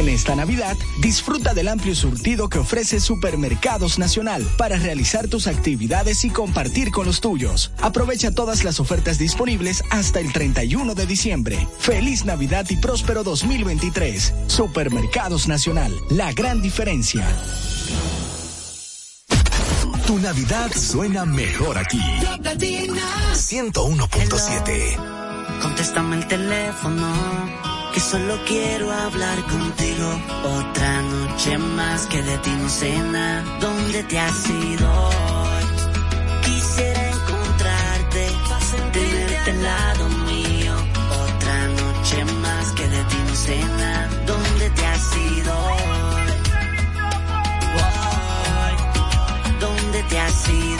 En 0.00 0.08
esta 0.08 0.34
Navidad, 0.34 0.76
disfruta 1.02 1.52
del 1.52 1.68
amplio 1.68 1.94
surtido 1.94 2.48
que 2.48 2.58
ofrece 2.58 3.00
Supermercados 3.00 3.98
Nacional 3.98 4.42
para 4.56 4.78
realizar 4.78 5.28
tus 5.28 5.46
actividades 5.46 6.24
y 6.24 6.30
compartir 6.30 6.90
con 6.90 7.04
los 7.04 7.20
tuyos. 7.20 7.70
Aprovecha 7.82 8.30
todas 8.30 8.64
las 8.64 8.80
ofertas 8.80 9.18
disponibles 9.18 9.84
hasta 9.90 10.20
el 10.20 10.32
31 10.32 10.94
de 10.94 11.04
diciembre. 11.04 11.68
Feliz 11.78 12.24
Navidad 12.24 12.64
y 12.70 12.78
próspero 12.78 13.24
2023. 13.24 14.32
Supermercados 14.46 15.48
Nacional, 15.48 15.92
la 16.08 16.32
gran 16.32 16.62
diferencia. 16.62 17.28
Tu 20.06 20.18
Navidad 20.18 20.70
suena 20.72 21.26
mejor 21.26 21.76
aquí. 21.76 22.00
101.7. 23.34 25.60
Contéstame 25.60 26.16
el 26.16 26.26
teléfono, 26.26 27.12
que 27.92 28.00
solo 28.00 28.38
quiero 28.46 28.90
hablar 28.90 29.38
contigo. 29.44 30.08
Otra 30.44 31.02
noche 31.02 31.58
más 31.58 32.06
que 32.06 32.22
de 32.22 32.38
ti 32.38 32.50
no 32.60 32.68
sé 32.68 32.98
nada. 32.98 33.58
¿Dónde 33.60 34.02
te 34.04 34.18
has 34.18 34.48
ido? 34.48 35.10
Quisiera 36.44 37.10
encontrarte, 37.10 38.22
tenerte 38.92 39.50
al 39.50 39.62
lado 39.62 40.08
mío. 40.30 40.74
Otra 41.24 41.56
noche 41.80 42.24
más 42.46 42.72
que 42.72 42.88
de 42.88 43.02
ti 43.04 43.16
no 43.28 43.34
sé 43.34 43.58
nada. 43.58 44.08
¿Dónde 44.26 44.70
te 44.70 44.86
has 44.86 45.16
ido. 45.16 45.54
¿Dónde 49.60 50.02
te 50.04 50.20
has 50.20 50.48
ido 50.48 50.79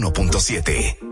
101.7. 0.00 1.03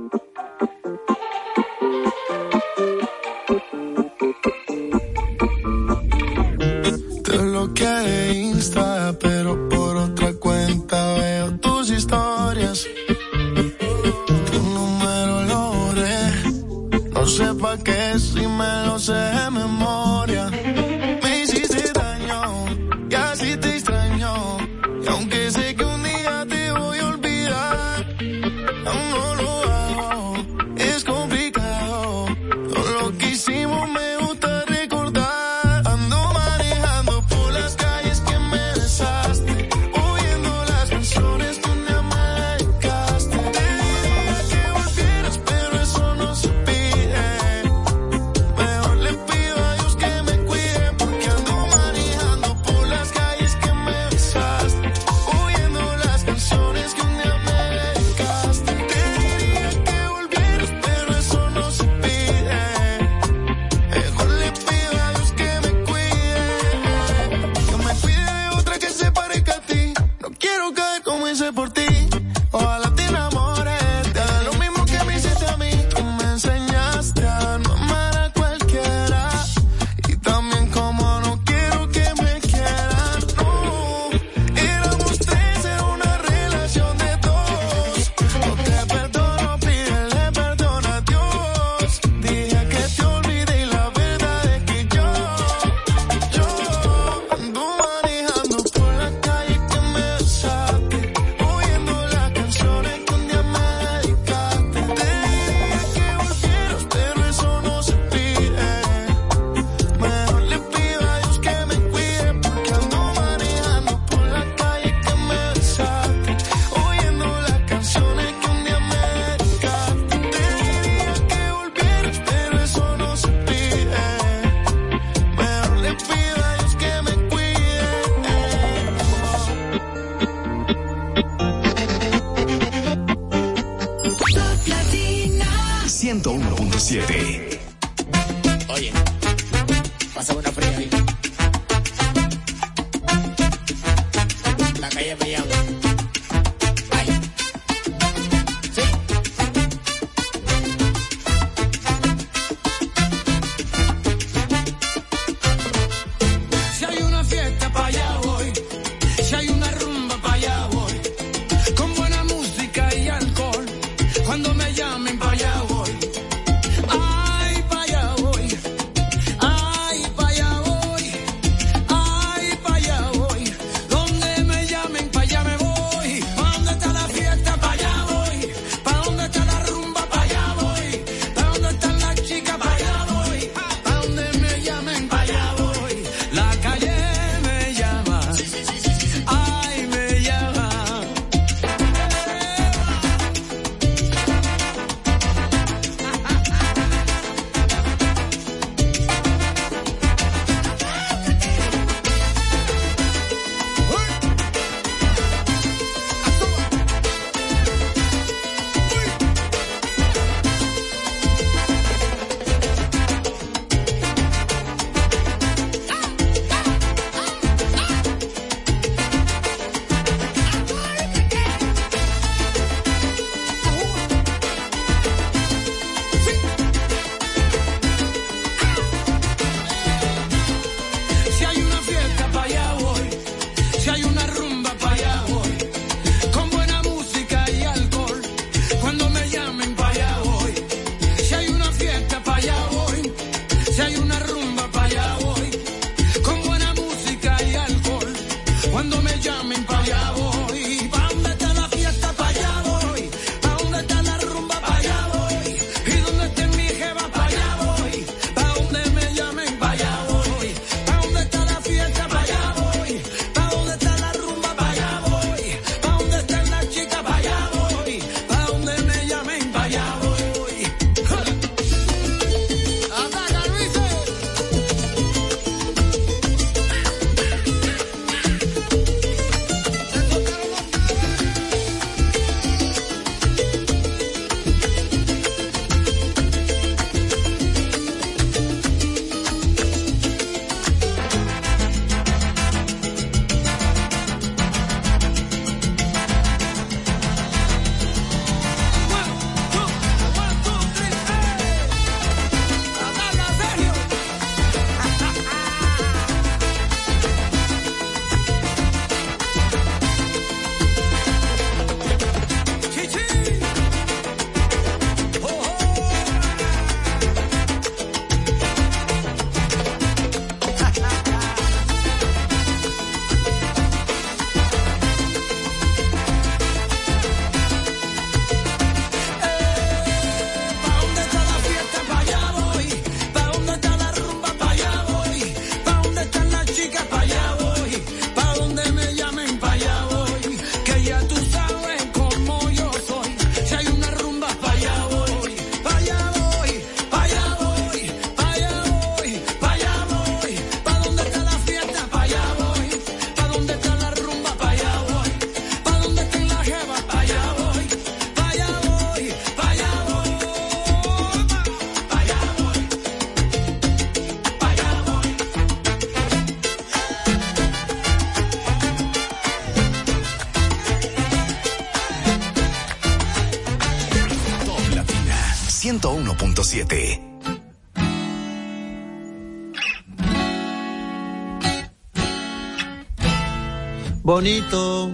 Bonito, 384.02 384.90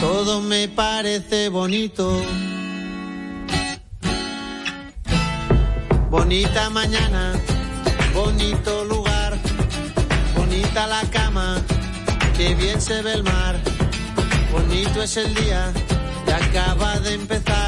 todo 0.00 0.40
me 0.40 0.66
parece 0.66 1.48
bonito. 1.50 2.20
Bonita 6.10 6.68
mañana, 6.70 7.34
bonito 8.12 8.84
lugar, 8.86 9.38
bonita 10.36 10.88
la 10.88 11.02
cama, 11.12 11.62
que 12.36 12.56
bien 12.56 12.80
se 12.80 13.02
ve 13.02 13.12
el 13.12 13.22
mar, 13.22 13.60
bonito 14.50 15.00
es 15.00 15.16
el 15.16 15.32
día, 15.34 15.72
que 16.24 16.32
acaba 16.32 16.98
de 16.98 17.14
empezar 17.14 17.67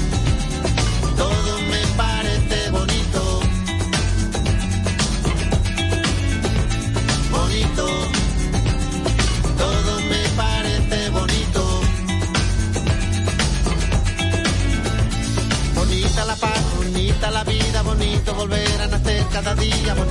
día. 19.61 20.10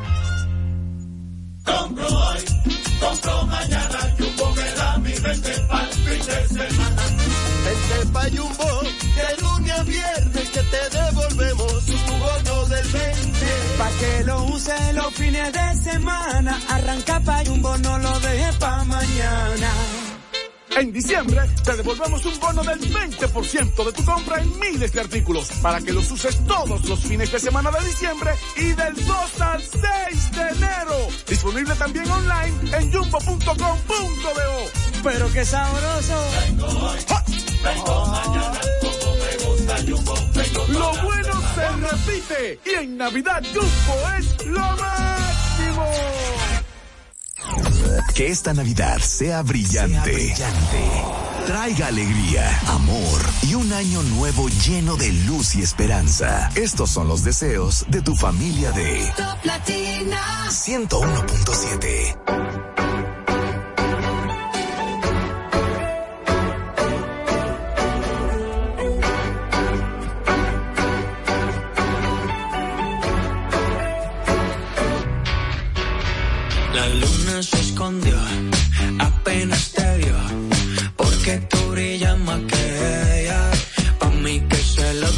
te 21.63 21.75
devolvemos 21.75 22.25
un 22.25 22.39
bono 22.39 22.63
del 22.63 22.79
20% 22.79 23.85
de 23.85 23.93
tu 23.93 24.03
compra 24.05 24.41
en 24.41 24.59
miles 24.59 24.91
de 24.91 25.01
artículos 25.01 25.51
para 25.61 25.79
que 25.79 25.93
los 25.93 26.09
uses 26.09 26.35
todos 26.47 26.83
los 26.85 26.99
fines 27.01 27.31
de 27.31 27.39
semana 27.39 27.69
de 27.69 27.85
diciembre 27.85 28.31
y 28.57 28.73
del 28.73 28.95
2 28.95 29.41
al 29.41 29.61
6 29.61 30.31
de 30.31 30.41
enero. 30.41 30.95
Disponible 31.27 31.75
también 31.75 32.09
online 32.09 32.75
en 32.75 32.91
jumbo.com.do. 32.91 33.61
Pero 35.03 35.31
qué 35.31 35.45
sabroso. 35.45 36.25
Vengo 36.47 36.65
hoy, 36.65 36.99
vengo 37.63 38.05
mañana, 38.07 38.61
Lo 40.69 41.03
bueno 41.03 41.41
se 41.53 41.69
repite 41.87 42.59
y 42.65 42.83
en 42.83 42.97
Navidad 42.97 43.43
Jumbo 43.53 44.09
es 44.17 44.45
lo 44.47 44.59
más. 44.59 45.20
Que 48.21 48.27
esta 48.27 48.53
Navidad 48.53 48.99
sea 48.99 49.41
brillante. 49.41 50.35
Sea 50.35 50.47
brillante. 50.51 51.47
Traiga 51.47 51.87
alegría, 51.87 52.59
amor 52.67 53.19
y 53.41 53.55
un 53.55 53.73
año 53.73 54.03
nuevo 54.03 54.47
lleno 54.47 54.95
de 54.95 55.11
luz 55.11 55.55
y 55.55 55.63
esperanza. 55.63 56.51
Estos 56.53 56.91
son 56.91 57.07
los 57.07 57.23
deseos 57.23 57.83
de 57.87 58.03
tu 58.03 58.15
familia 58.15 58.71
de 58.73 59.11
Top 59.17 59.43
Latina 59.43 60.21
101.7. 60.49 62.20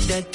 that 0.07 0.32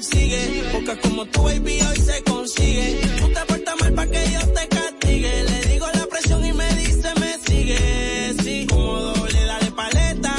persigue. 0.00 0.64
Porque 0.72 0.96
como 1.00 1.26
tu 1.26 1.42
baby 1.42 1.80
hoy 1.82 1.96
se 2.00 2.22
consigue. 2.22 3.00
Tú 3.18 3.28
te 3.28 3.40
portas 3.46 3.80
mal 3.80 3.92
para 3.92 4.10
que 4.10 4.20
Dios 4.28 4.54
te 4.54 4.68
castigue. 4.68 5.42
Le 5.44 5.60
digo 5.68 5.86
la 5.92 6.06
presión 6.06 6.44
y 6.44 6.52
me 6.52 6.68
dice 6.74 7.08
me 7.20 7.38
sigue. 7.46 8.34
Sí, 8.42 8.66
como 8.68 9.00
doble, 9.00 9.44
dale 9.44 9.70
paleta. 9.72 10.34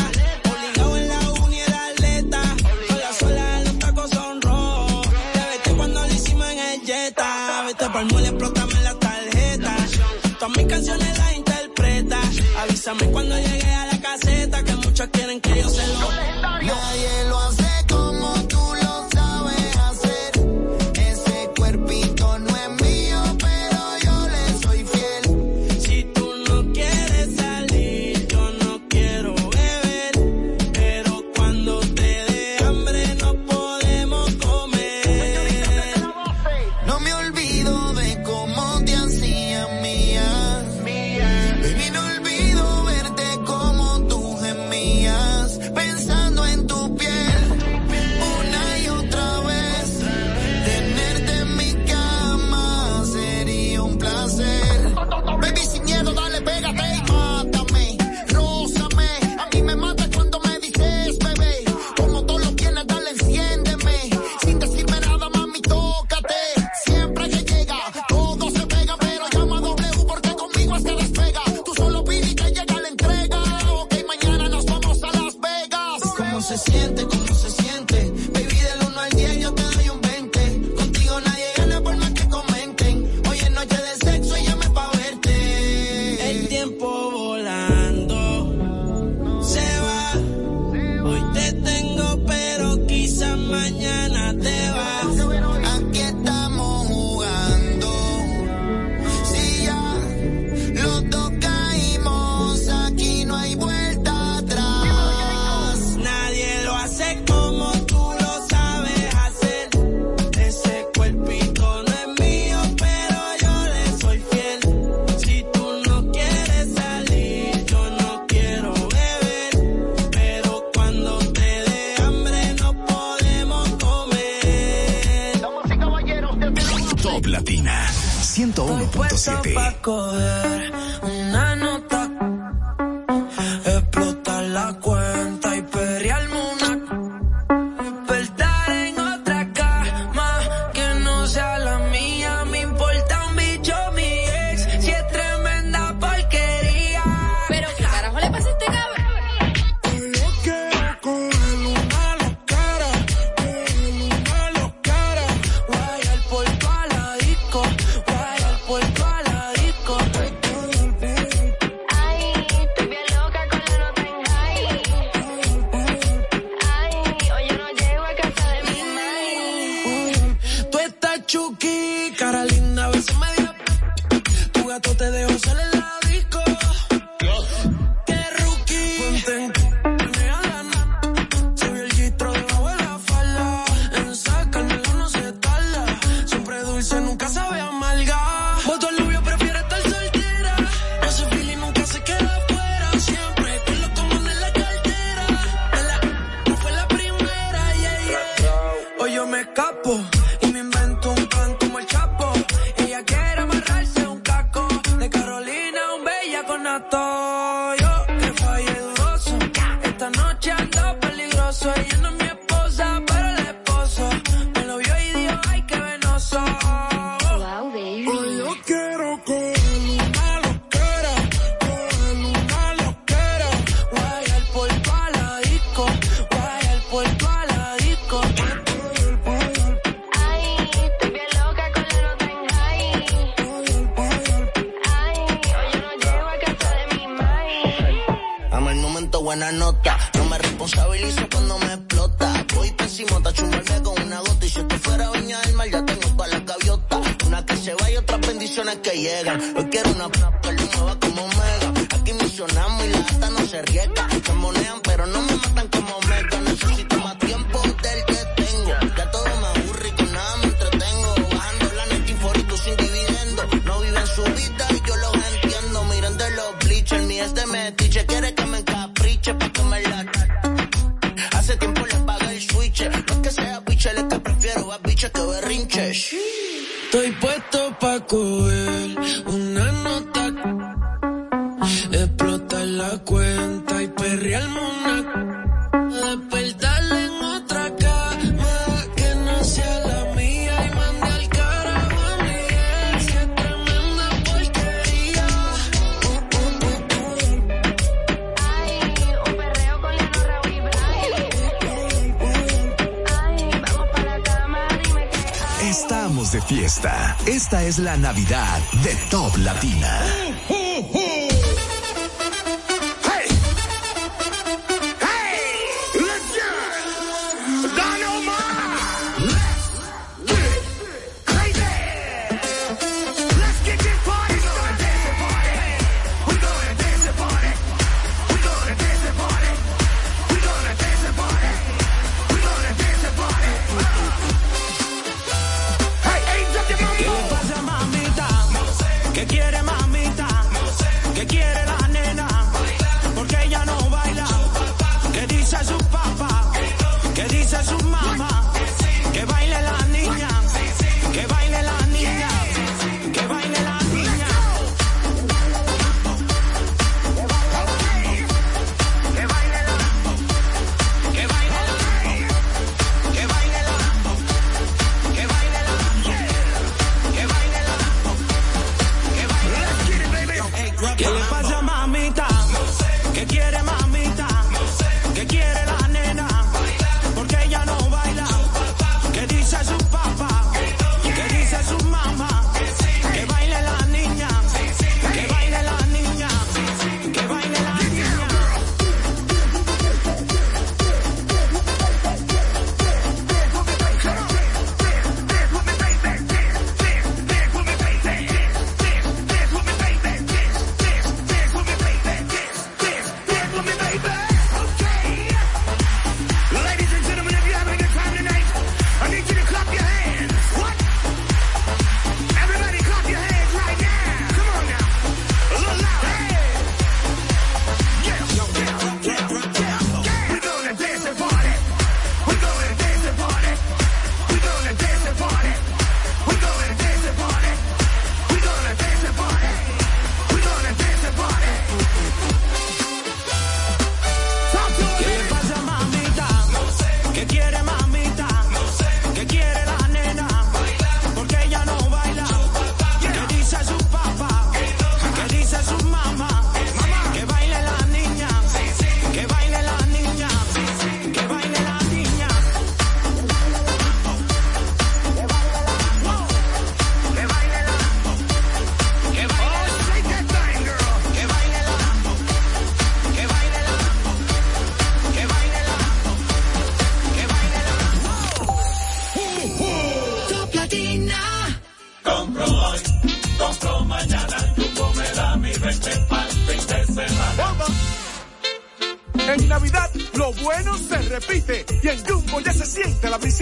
Obligado 0.52 0.98
en 0.98 1.08
la 1.10 1.20
uni 1.44 1.60
era 1.60 1.86
atleta. 1.88 2.42
Sola 2.88 3.14
sola 3.20 3.62
los 3.66 3.80
tacos 3.80 4.10
son 4.10 4.42
rojos. 4.42 5.08
Te 5.34 5.40
vete 5.52 5.72
cuando 5.78 6.02
lo 6.02 6.14
hicimos 6.14 6.48
en 6.48 6.60
el 6.60 6.82
Jetta. 6.82 7.64
Vete 7.68 7.86
pa'l 7.94 8.06
mole, 8.12 8.28
explótame 8.28 8.82
la 8.82 8.94
tarjeta. 8.96 9.76
Todas 10.40 10.58
mis 10.58 10.68
canciones 10.68 11.18
las 11.18 11.34
interpreta. 11.36 12.20
Avísame 12.62 13.06
cuando 13.12 13.36
llegue 13.38 13.74
a 13.74 13.86
la 13.86 14.02
caseta 14.02 14.64
que 14.64 14.76
muchos 14.76 15.08
quieren 15.12 15.40
que 15.40 15.62
yo 15.62 15.70
se 15.70 15.88
lo. 15.88 16.10
Nadie 16.62 17.24
lo 17.30 17.31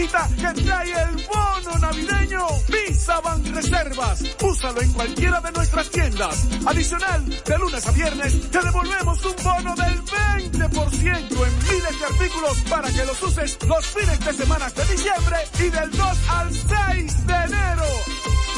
que 0.08 0.62
trae 0.62 0.92
el 0.92 1.28
bono 1.28 1.78
navideño 1.80 2.48
Visa 2.70 3.20
Van 3.20 3.44
Reservas. 3.54 4.24
Úsalo 4.42 4.82
en 4.82 4.94
cualquiera 4.94 5.42
de 5.42 5.52
nuestras 5.52 5.90
tiendas. 5.90 6.48
Adicional, 6.66 7.26
de 7.28 7.58
lunes 7.58 7.86
a 7.86 7.92
viernes 7.92 8.50
te 8.50 8.62
devolvemos 8.62 9.26
un 9.26 9.44
bono 9.44 9.76
del 9.76 10.02
20% 10.06 11.04
en 11.04 11.58
miles 11.58 12.00
de 12.00 12.06
artículos 12.06 12.58
para 12.70 12.90
que 12.90 13.06
los 13.06 13.22
uses 13.24 13.60
los 13.68 13.86
fines 13.88 14.20
de 14.22 14.34
semana 14.34 14.70
de 14.70 14.86
diciembre 14.86 15.38
y 15.60 15.70
del 15.70 15.92
2 15.92 16.18
al 16.30 16.54
6 16.54 17.28
de 17.28 17.34
enero. 17.34 17.86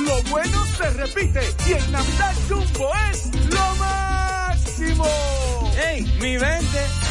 Lo 0.05 0.23
bueno 0.29 0.65
se 0.77 0.89
repite 0.91 1.41
y 1.67 1.73
en 1.73 1.91
Navidad 1.91 2.35
Jumbo 2.49 2.91
es 3.09 3.31
lo 3.49 3.75
máximo. 3.77 5.07
¡Ey, 5.87 6.03
mi 6.21 6.37
vente! 6.37 7.10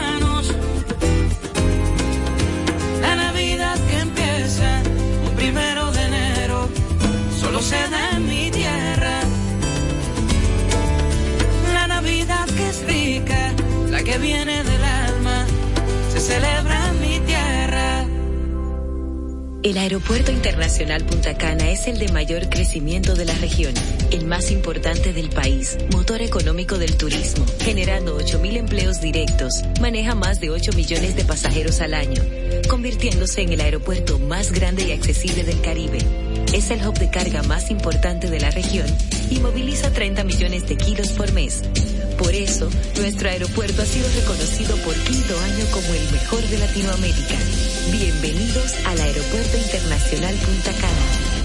En 7.61 8.27
mi 8.27 8.49
tierra. 8.49 9.21
La 11.73 11.85
Navidad 11.85 12.47
que 12.47 12.69
es 12.69 12.83
rica, 12.87 13.53
la 13.91 14.03
que 14.03 14.17
viene 14.17 14.63
del 14.63 14.83
alma, 14.83 15.45
se 16.11 16.19
celebra 16.21 16.89
en 16.89 17.01
mi 17.01 17.19
tierra. 17.19 18.05
El 19.61 19.77
Aeropuerto 19.77 20.31
Internacional 20.31 21.05
Punta 21.05 21.37
Cana 21.37 21.69
es 21.69 21.87
el 21.87 21.99
de 21.99 22.11
mayor 22.11 22.49
crecimiento 22.49 23.13
de 23.13 23.25
la 23.25 23.35
región, 23.35 23.75
el 24.09 24.25
más 24.25 24.49
importante 24.49 25.13
del 25.13 25.29
país, 25.29 25.77
motor 25.91 26.23
económico 26.23 26.79
del 26.79 26.97
turismo, 26.97 27.45
generando 27.59 28.17
8.000 28.19 28.57
empleos 28.57 29.01
directos, 29.01 29.61
maneja 29.79 30.15
más 30.15 30.41
de 30.41 30.49
8 30.49 30.71
millones 30.73 31.15
de 31.15 31.25
pasajeros 31.25 31.79
al 31.81 31.93
año, 31.93 32.23
convirtiéndose 32.67 33.43
en 33.43 33.53
el 33.53 33.61
aeropuerto 33.61 34.17
más 34.17 34.51
grande 34.51 34.87
y 34.87 34.93
accesible 34.93 35.43
del 35.43 35.61
Caribe. 35.61 35.99
Es 36.53 36.69
el 36.69 36.85
hub 36.85 36.99
de 36.99 37.09
carga 37.09 37.43
más 37.43 37.71
importante 37.71 38.29
de 38.29 38.41
la 38.41 38.51
región 38.51 38.85
y 39.29 39.39
moviliza 39.39 39.89
30 39.91 40.25
millones 40.25 40.67
de 40.67 40.75
kilos 40.75 41.09
por 41.13 41.31
mes. 41.31 41.63
Por 42.17 42.35
eso, 42.35 42.69
nuestro 42.97 43.29
aeropuerto 43.29 43.81
ha 43.81 43.85
sido 43.85 44.07
reconocido 44.13 44.75
por 44.77 44.93
quinto 44.95 45.39
año 45.39 45.65
como 45.71 45.93
el 45.93 46.11
mejor 46.11 46.41
de 46.41 46.57
Latinoamérica. 46.57 47.35
Bienvenidos 47.91 48.73
al 48.85 48.99
Aeropuerto 48.99 49.57
Internacional 49.57 50.35
Punta 50.35 50.71
Cana. 50.73 51.41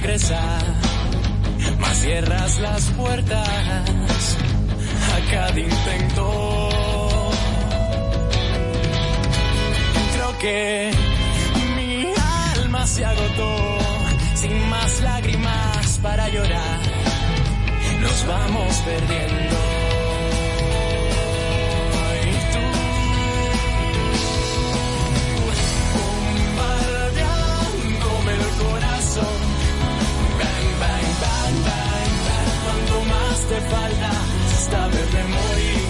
Regresar, 0.00 0.62
mas 1.78 1.96
cierras 1.96 2.58
las 2.58 2.82
puertas 2.98 4.36
a 5.14 5.30
cada 5.32 5.58
intento. 5.58 6.68
Creo 10.12 10.38
que 10.38 10.90
mi 11.76 12.12
alma 12.58 12.86
se 12.86 13.06
agotó, 13.06 13.78
sin 14.34 14.68
más 14.68 15.00
lágrimas 15.00 15.98
para 16.02 16.28
llorar, 16.28 16.80
nos 18.02 18.26
vamos 18.26 18.76
perdiendo. 18.84 19.65
Te 33.48 33.60
falta, 33.60 34.10
hasta 34.46 34.88
verme 34.88 35.85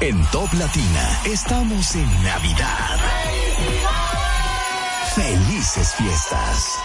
en- 0.00 0.06
en 0.16 0.26
Top 0.30 0.52
Latina 0.54 1.20
estamos 1.24 1.94
en 1.94 2.22
Navidad. 2.22 2.98
Felices 5.14 5.94
fiestas. 5.96 6.78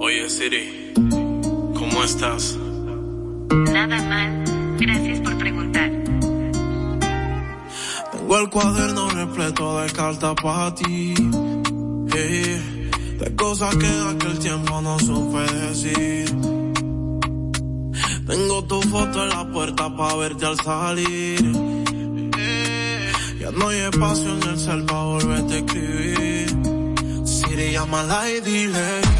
Oye 0.00 0.28
Siri, 0.28 0.92
¿cómo 1.74 2.04
estás? 2.04 2.56
Nada 3.72 4.02
mal. 4.02 4.44
Gracias 4.78 5.20
por 5.20 5.36
preguntar. 5.38 5.90
Tengo 8.12 8.38
el 8.38 8.50
cuaderno 8.50 9.08
repleto 9.10 9.80
de 9.80 9.90
cartas 9.92 10.34
para 10.42 10.74
ti. 10.74 11.14
eh, 12.12 12.90
de 13.18 13.36
cosas 13.36 13.74
que 13.76 13.86
en 13.86 14.16
aquel 14.16 14.38
tiempo 14.40 14.80
no 14.82 14.98
supe 14.98 15.38
decir. 15.52 16.49
Tengo 18.30 18.62
tu 18.62 18.80
foto 18.82 19.24
en 19.24 19.28
la 19.30 19.44
puerta 19.44 19.90
para 19.96 20.14
verte 20.14 20.46
al 20.46 20.56
salir. 20.60 21.52
ya 23.40 23.50
no 23.50 23.68
hay 23.68 23.80
espacio 23.80 24.36
en 24.36 24.42
el 24.50 24.56
cel 24.56 24.84
para 24.84 25.02
volverte 25.02 25.54
a 25.54 25.58
escribir. 25.58 26.56
Siri, 27.24 27.72
llámala 27.72 28.30
y 28.30 28.40
dile 28.40 29.19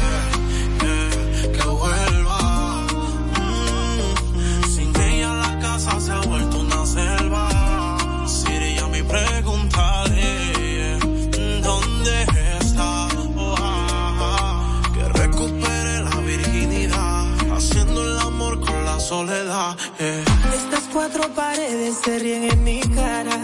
soledad. 19.11 19.75
eh. 19.99 20.23
Estas 20.55 20.83
cuatro 20.93 21.23
paredes 21.35 21.95
se 22.03 22.17
ríen 22.17 22.43
en 22.53 22.63
mi 22.63 22.79
cara. 22.79 23.37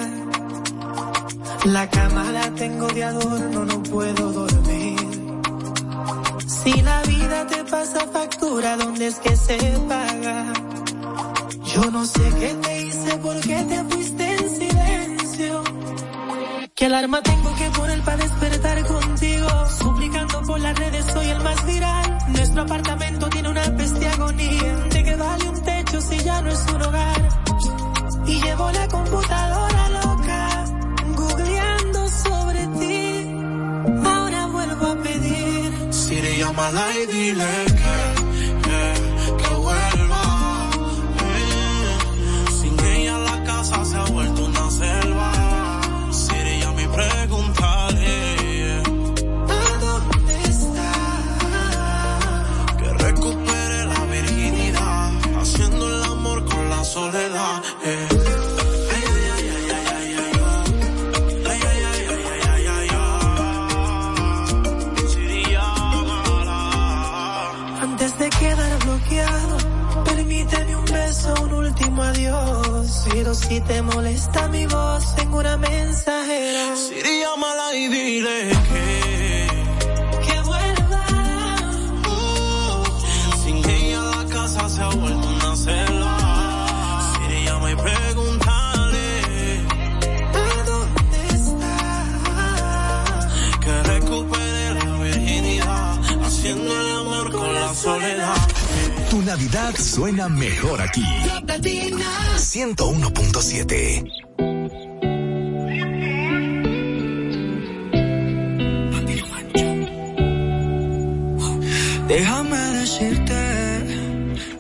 La 1.66 1.90
cama 1.90 2.24
la 2.32 2.50
tengo 2.62 2.88
de 2.88 3.04
adorno, 3.04 3.66
no 3.66 3.84
puedo 3.84 4.32
dormir. 4.32 4.98
Si 6.48 6.74
la 6.90 7.02
vida 7.02 7.48
te 7.48 7.66
pasa 7.66 8.00
factura, 8.14 8.78
¿dónde 8.78 9.08
es 9.08 9.16
que 9.16 9.36
se 9.36 9.58
paga? 9.90 10.38
Yo 11.74 11.92
no 11.92 12.06
sé 12.06 12.26
qué 12.40 12.52
te 12.64 12.82
hice, 12.84 13.18
por 13.18 13.38
qué 13.42 13.58
te 13.72 13.84
fuiste 13.90 14.26
en 14.38 14.50
silencio. 14.62 15.64
¿Qué 16.76 16.86
alarma 16.86 17.22
tengo 17.24 17.54
que 17.56 17.70
poner 17.78 18.00
para 18.04 18.24
despertar 18.26 18.86
contigo? 18.86 19.50
Suplicando 19.82 20.42
por 20.44 20.60
las 20.62 20.80
redes, 20.80 21.06
soy 21.12 21.28
el 21.28 21.42
más 21.44 21.66
viral. 21.66 22.18
Nuestro 22.30 22.62
apartamento 22.62 23.30
tiene 23.30 23.50
una 23.50 23.66
peste 23.76 24.08
agonía. 24.08 24.74
¿De 24.94 25.04
qué 25.04 25.16
vale 25.16 25.50
un 25.50 25.57
techo 26.38 26.38
si 26.38 26.38
ya 26.38 26.42
no 26.42 26.50
es 26.52 26.66
un 26.74 26.82
hogar? 26.82 27.30
Y 28.28 28.42
llevo 28.42 28.72
la 28.72 28.88
computadora 28.88 29.90
loca, 29.90 30.66
googleando 31.16 32.10
sobre 32.10 32.68
ti. 32.80 33.26
Ahora 34.06 34.46
vuelvo 34.48 34.86
a 34.88 34.96
pedir. 35.04 35.94
Siri, 35.94 36.38
llámala 36.38 36.86
y 36.98 37.06
dile 37.08 37.66
que, 37.66 38.17
si 73.38 73.60
te 73.62 73.82
molesta 73.82 74.48
mi 74.50 74.66
voz, 74.66 75.16
tengo 75.16 75.40
una 75.40 75.58
mensajera. 75.58 76.76
Siri, 76.76 77.20
llámala 77.22 77.74
y 77.76 77.88
dile 77.88 78.50
que 78.70 79.48
Que 80.26 80.42
vuelva. 80.42 81.06
Sin 83.44 83.58
ella 83.70 84.02
la 84.04 84.26
casa 84.26 84.70
se 84.70 84.82
ha 84.82 84.90
vuelto 84.90 85.28
una 85.28 85.56
selva. 85.56 86.18
Siri, 87.22 87.46
llama 87.46 87.72
y 87.72 87.76
pregúntale 87.76 89.08
¿A 90.34 90.64
dónde 90.72 91.20
está? 91.36 91.76
que 93.64 93.84
recupere 93.84 94.86
la 94.86 94.96
virginidad, 95.04 96.00
haciendo 96.26 96.72
el 96.82 96.90
amor 97.00 97.32
con 97.32 97.54
la 97.54 97.74
soledad. 97.76 98.36
Tu 99.10 99.22
Navidad 99.22 99.74
suena 99.76 100.28
mejor 100.28 100.82
aquí. 100.82 101.04
101.7. 102.38 104.04
Déjame 112.08 112.58
decirte, 112.58 113.34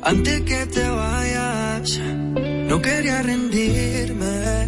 antes 0.01 0.41
que 0.41 0.65
te 0.65 0.89
vayas, 0.89 1.99
no 2.67 2.81
quería 2.81 3.21
rendirme, 3.21 4.67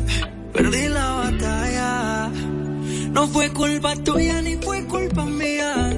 perdí 0.54 0.88
la 0.90 1.12
batalla. 1.14 2.32
No 3.12 3.28
fue 3.28 3.50
culpa 3.50 3.96
tuya 3.96 4.40
ni 4.44 4.56
fue 4.58 4.86
culpa 4.86 5.26
mía, 5.26 5.98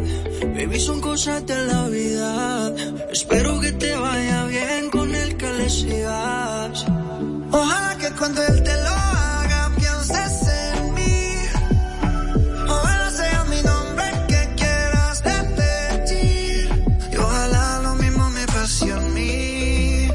baby, 0.55 0.79
son 0.79 1.01
cosas 1.01 1.45
de 1.45 1.57
la 1.67 1.89
vida. 1.89 2.73
Espero 3.11 3.59
que 3.59 3.73
te 3.73 3.93
vaya 3.95 4.40
Ojalá 7.51 7.97
que 7.97 8.09
cuando 8.11 8.41
él 8.43 8.63
te 8.63 8.75
lo 8.83 8.89
haga 8.89 9.71
pienses 9.75 10.47
en 10.47 10.93
mí. 10.93 11.35
Ojalá 12.67 13.11
sea 13.11 13.43
mi 13.45 13.61
nombre 13.61 14.05
que 14.27 14.55
quieras 14.55 15.23
repetir. 15.23 16.69
Y 17.11 17.17
ojalá 17.17 17.79
lo 17.83 17.95
mismo 17.95 18.29
me 18.29 18.45
pase 18.47 18.91
a 18.91 18.99
mí. 19.15 20.09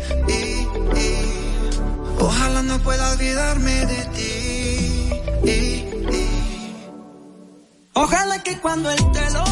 Ojalá 2.19 2.63
no 2.63 2.79
pueda 2.81 3.13
olvidarme 3.13 3.87
de 3.87 4.05
ti. 4.17 4.27
Ojalá 7.95 8.43
que 8.43 8.59
cuando 8.59 8.91
él 8.91 9.13
te 9.13 9.31
lo 9.31 9.45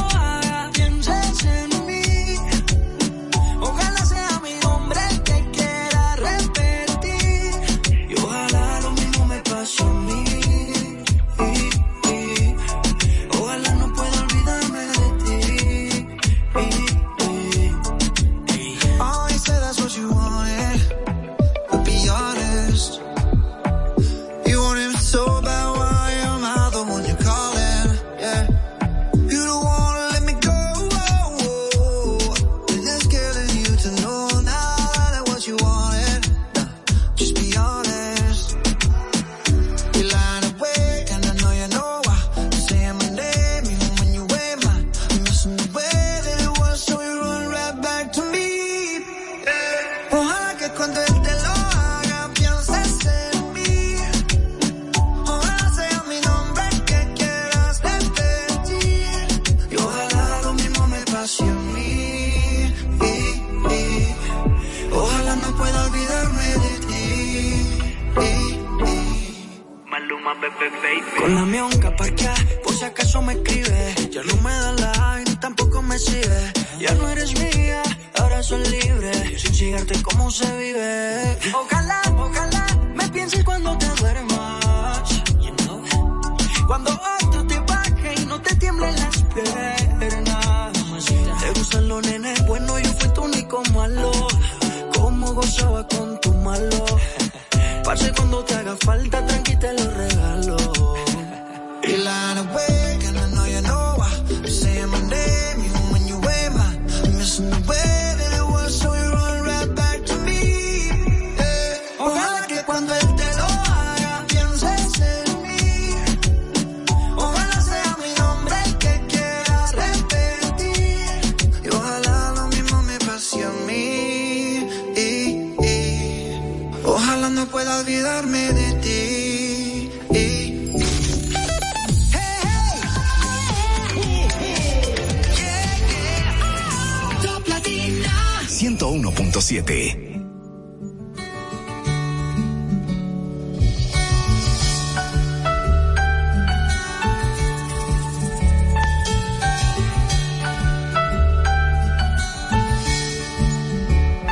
107. 139.44 140.22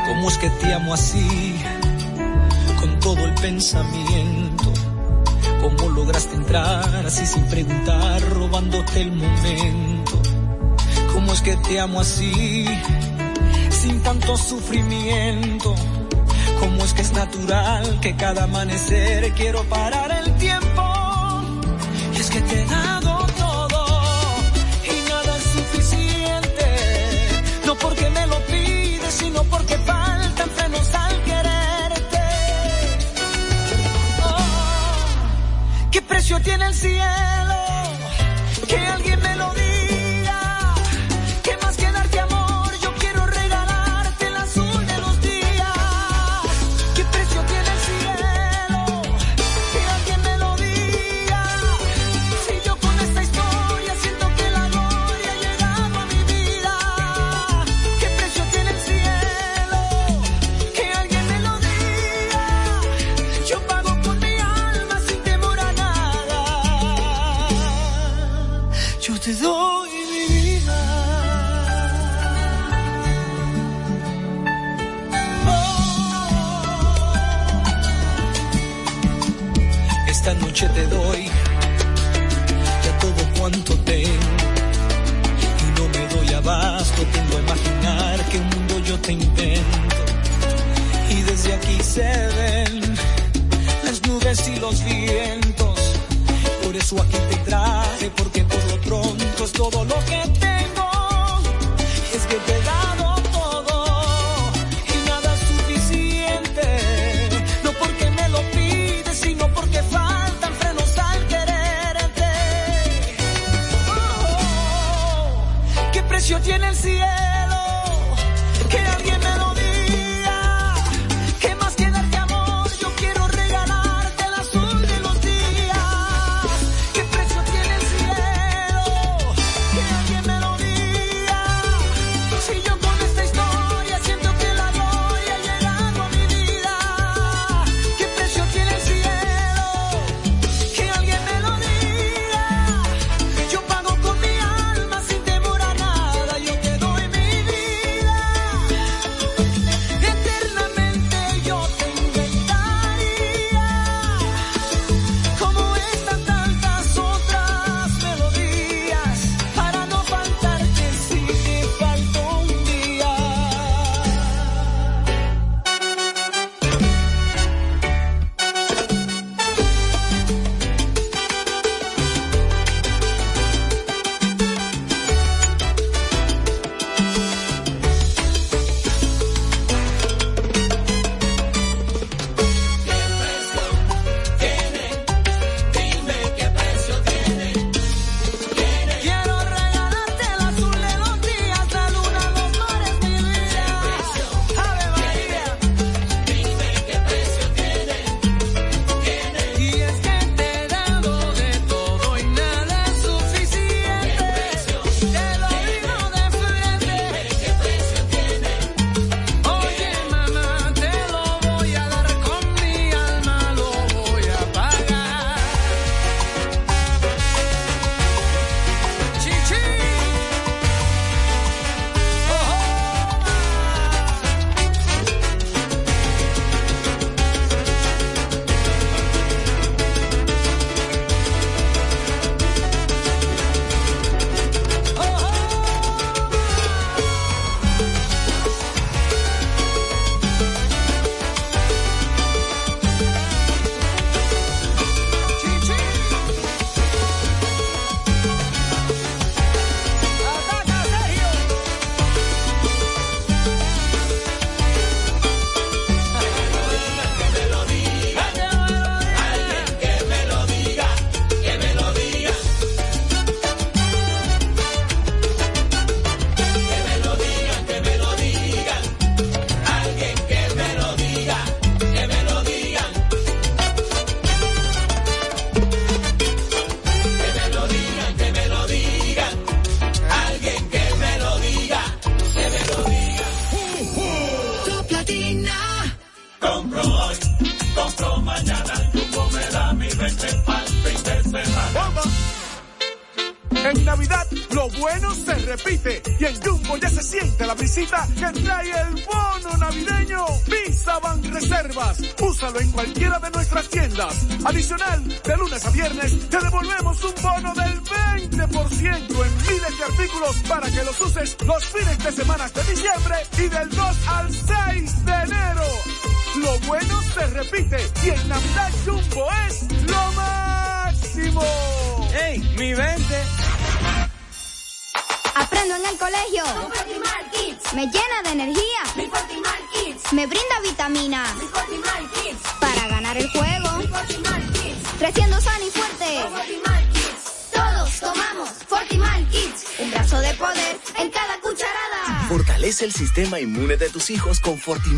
¿Cómo 0.07 0.29
es 0.29 0.39
que 0.39 0.49
te 0.49 0.73
amo 0.73 0.95
así? 0.95 1.57
Con 2.81 2.99
todo 3.01 3.19
el 3.19 3.35
pensamiento. 3.35 4.73
¿Cómo 5.61 5.91
lograste 5.91 6.37
entrar 6.37 7.07
así 7.07 7.27
sin 7.27 7.45
preguntar, 7.49 8.23
robándote 8.31 9.03
el 9.03 9.13
momento? 9.13 10.23
¿Cómo 11.13 11.35
es 11.35 11.43
que 11.43 11.55
te 11.57 11.81
amo 11.81 12.01
así? 12.01 12.65
sin 13.83 14.01
tanto 14.01 14.37
sufrimiento. 14.37 15.75
Como 16.61 16.85
es 16.85 16.95
que 16.95 17.03
es 17.03 17.13
natural 17.13 17.99
que 18.01 18.15
cada 18.15 18.45
amanecer 18.45 19.33
quiero 19.33 19.65
parar 19.65 20.11
el 20.23 20.37
tiempo? 20.37 20.85
Y 22.15 22.21
es 22.21 22.31
que 22.31 22.41
te 22.43 22.63
he 22.63 22.67
dado 22.67 23.27
todo 23.45 23.81
y 24.95 25.09
nada 25.11 25.37
es 25.37 25.43
suficiente. 25.59 26.67
No 27.67 27.75
porque 27.75 28.09
me 28.11 28.25
lo 28.29 28.39
pides, 28.53 29.15
sino 29.15 29.43
porque 29.45 29.77
faltan 29.79 30.49
frenos 30.51 30.95
al 30.95 31.17
quererte. 31.25 32.25
Oh, 34.25 35.91
¿Qué 35.91 36.03
precio 36.03 36.41
tiene 36.41 36.67
el 36.67 36.75
cielo? 36.75 37.42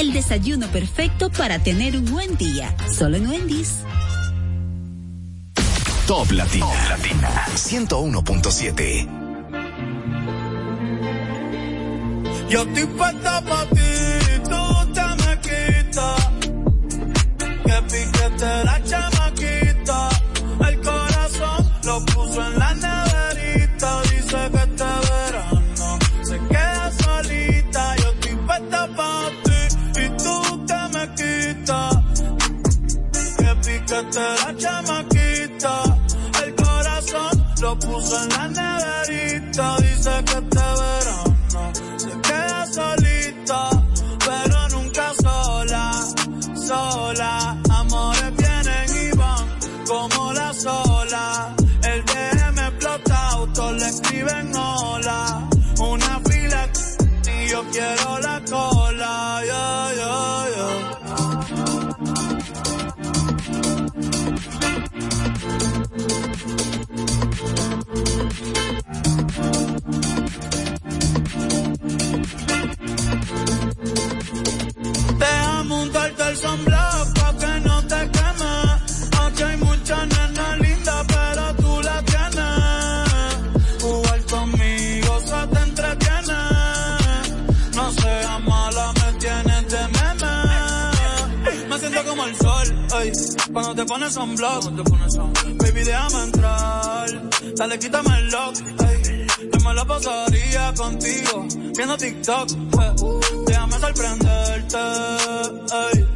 El 0.00 0.14
desayuno 0.14 0.66
perfecto 0.68 1.28
para 1.28 1.58
tener 1.58 1.94
un 1.94 2.06
buen 2.06 2.34
día. 2.38 2.74
Solo 2.90 3.18
en 3.18 3.28
Wendy's. 3.28 3.80
Top 6.06 6.30
Latina. 6.30 6.64
Top 6.64 6.88
Latina. 6.88 7.44
101.7. 7.54 9.06
Yo 12.48 12.62
estoy 12.62 12.86
quiero 57.70 58.18
la 58.18 58.29
Baby, 95.58 95.84
déjame 95.84 96.24
entrar. 96.24 97.06
Dale, 97.56 97.78
quítame 97.78 98.18
el 98.18 98.30
lock, 98.30 98.56
ey. 98.88 99.26
Yo 99.52 99.60
me 99.60 99.84
pasaría 99.84 100.72
contigo, 100.74 101.46
viendo 101.76 101.96
TikTok, 101.96 102.50
eh. 102.50 102.94
Déjame 103.46 103.78
sorprenderte, 103.78 104.78
ey. 105.82 106.08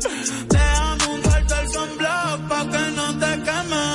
Déjame 0.49 1.07
untarte 1.15 1.55
el 1.61 1.69
sunblock 1.69 2.49
pa' 2.49 2.65
que 2.73 2.91
no 2.97 3.19
te 3.19 3.43
queme. 3.43 3.87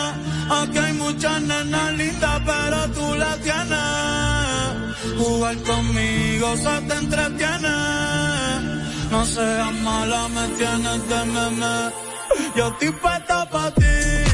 Aquí 0.51 0.77
hay 0.77 0.93
muchas 0.93 1.41
nenas 1.41 1.93
lindas, 1.97 2.41
pero 2.45 2.91
tú 2.93 3.15
la 3.15 3.37
tienes. 3.37 5.17
Jugar 5.17 5.57
conmigo 5.63 6.57
se 6.57 6.81
te 6.87 6.93
entretiene. 6.93 7.75
No 9.09 9.25
seas 9.25 9.73
mala, 9.81 10.27
me 10.29 10.47
tienes 10.57 11.09
de 11.09 11.25
meme. 11.25 12.09
Yo 12.55 12.67
estoy 12.67 12.91
puesta 12.91 13.45
pa' 13.49 13.71
ti, 13.71 14.28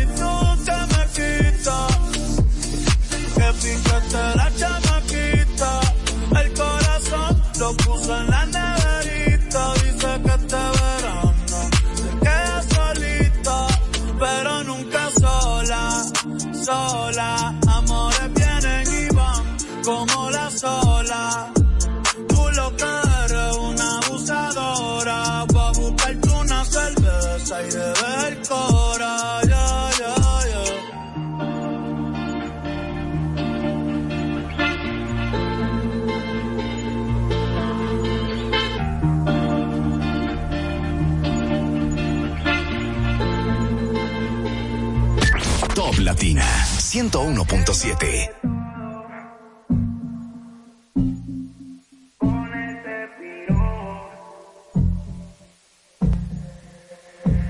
101.7. 47.75 48.31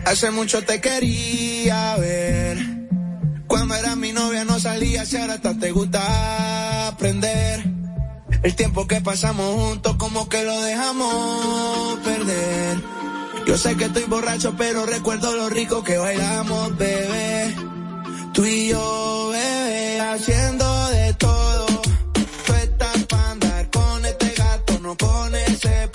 Hace 0.06 0.32
mucho 0.32 0.64
te 0.64 0.82
quería 0.82 1.96
ver. 1.98 2.58
Cuando 3.48 3.76
eras 3.76 3.98
mi 3.98 4.14
novia 4.14 4.46
no 4.46 4.60
salías 4.60 5.12
y 5.14 5.18
ahora 5.18 5.34
hasta 5.36 5.58
te 5.58 5.72
gusta 5.72 6.88
aprender. 6.88 7.64
El 8.44 8.56
tiempo 8.56 8.88
que 8.88 9.02
pasamos 9.02 9.56
juntos 9.56 9.96
como 9.98 10.28
que 10.30 10.44
lo 10.44 10.60
dejamos 10.62 12.00
perder. 12.00 12.78
Yo 13.46 13.58
sé 13.58 13.76
que 13.78 13.86
estoy 13.86 14.04
borracho 14.06 14.56
pero 14.58 14.86
recuerdo 14.86 15.36
lo 15.36 15.50
rico 15.50 15.84
que 15.84 15.98
bailamos, 15.98 16.76
bebé. 16.78 17.65
Tú 18.36 18.46
y 18.46 18.68
yo, 18.68 19.30
bebé, 19.32 20.02
haciendo 20.02 20.90
de 20.90 21.14
todo. 21.14 21.66
Tú 22.46 22.54
estás 22.54 23.06
pa' 23.06 23.32
andar 23.32 23.70
con 23.72 24.06
este 24.06 24.30
gato, 24.32 24.78
no 24.82 24.98
con 24.98 25.34
ese 25.34 25.88